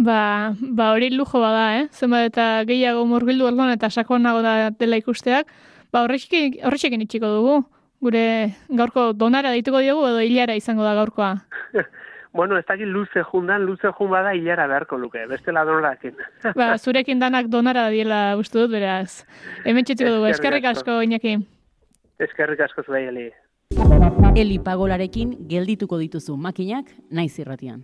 [0.00, 1.88] Ba, ba hori lujo bada, eh?
[1.92, 5.50] Zenbat eta gehiago murgildu orduan eta sakonago da dela ikusteak,
[5.92, 7.60] ba horretxekin itxiko dugu.
[8.00, 11.34] Gure gaurko donara dituko diogu edo hilara izango da gaurkoa.
[12.32, 16.16] bueno, ez dakit luze jundan, luze jun bada hilara beharko luke, bestela donorakin.
[16.60, 19.26] ba, zurekin danak donara diela uste dut, beraz.
[19.66, 21.36] Hemen txetiko dugu, eskerrik asko, Iñaki.
[22.24, 23.04] Eskerrik asko zuei,
[23.70, 24.36] Eli.
[24.36, 27.82] Eli pagolarekin geldituko dituzu makinak naiz irratian.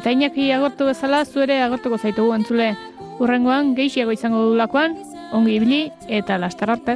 [0.00, 2.70] Eta inaki agortu bezala, zuere agortuko zaitugu entzule.
[3.20, 4.94] Urrengoan, geixiago izango dulakoan,
[5.36, 6.94] ongi ibili eta lastar arte.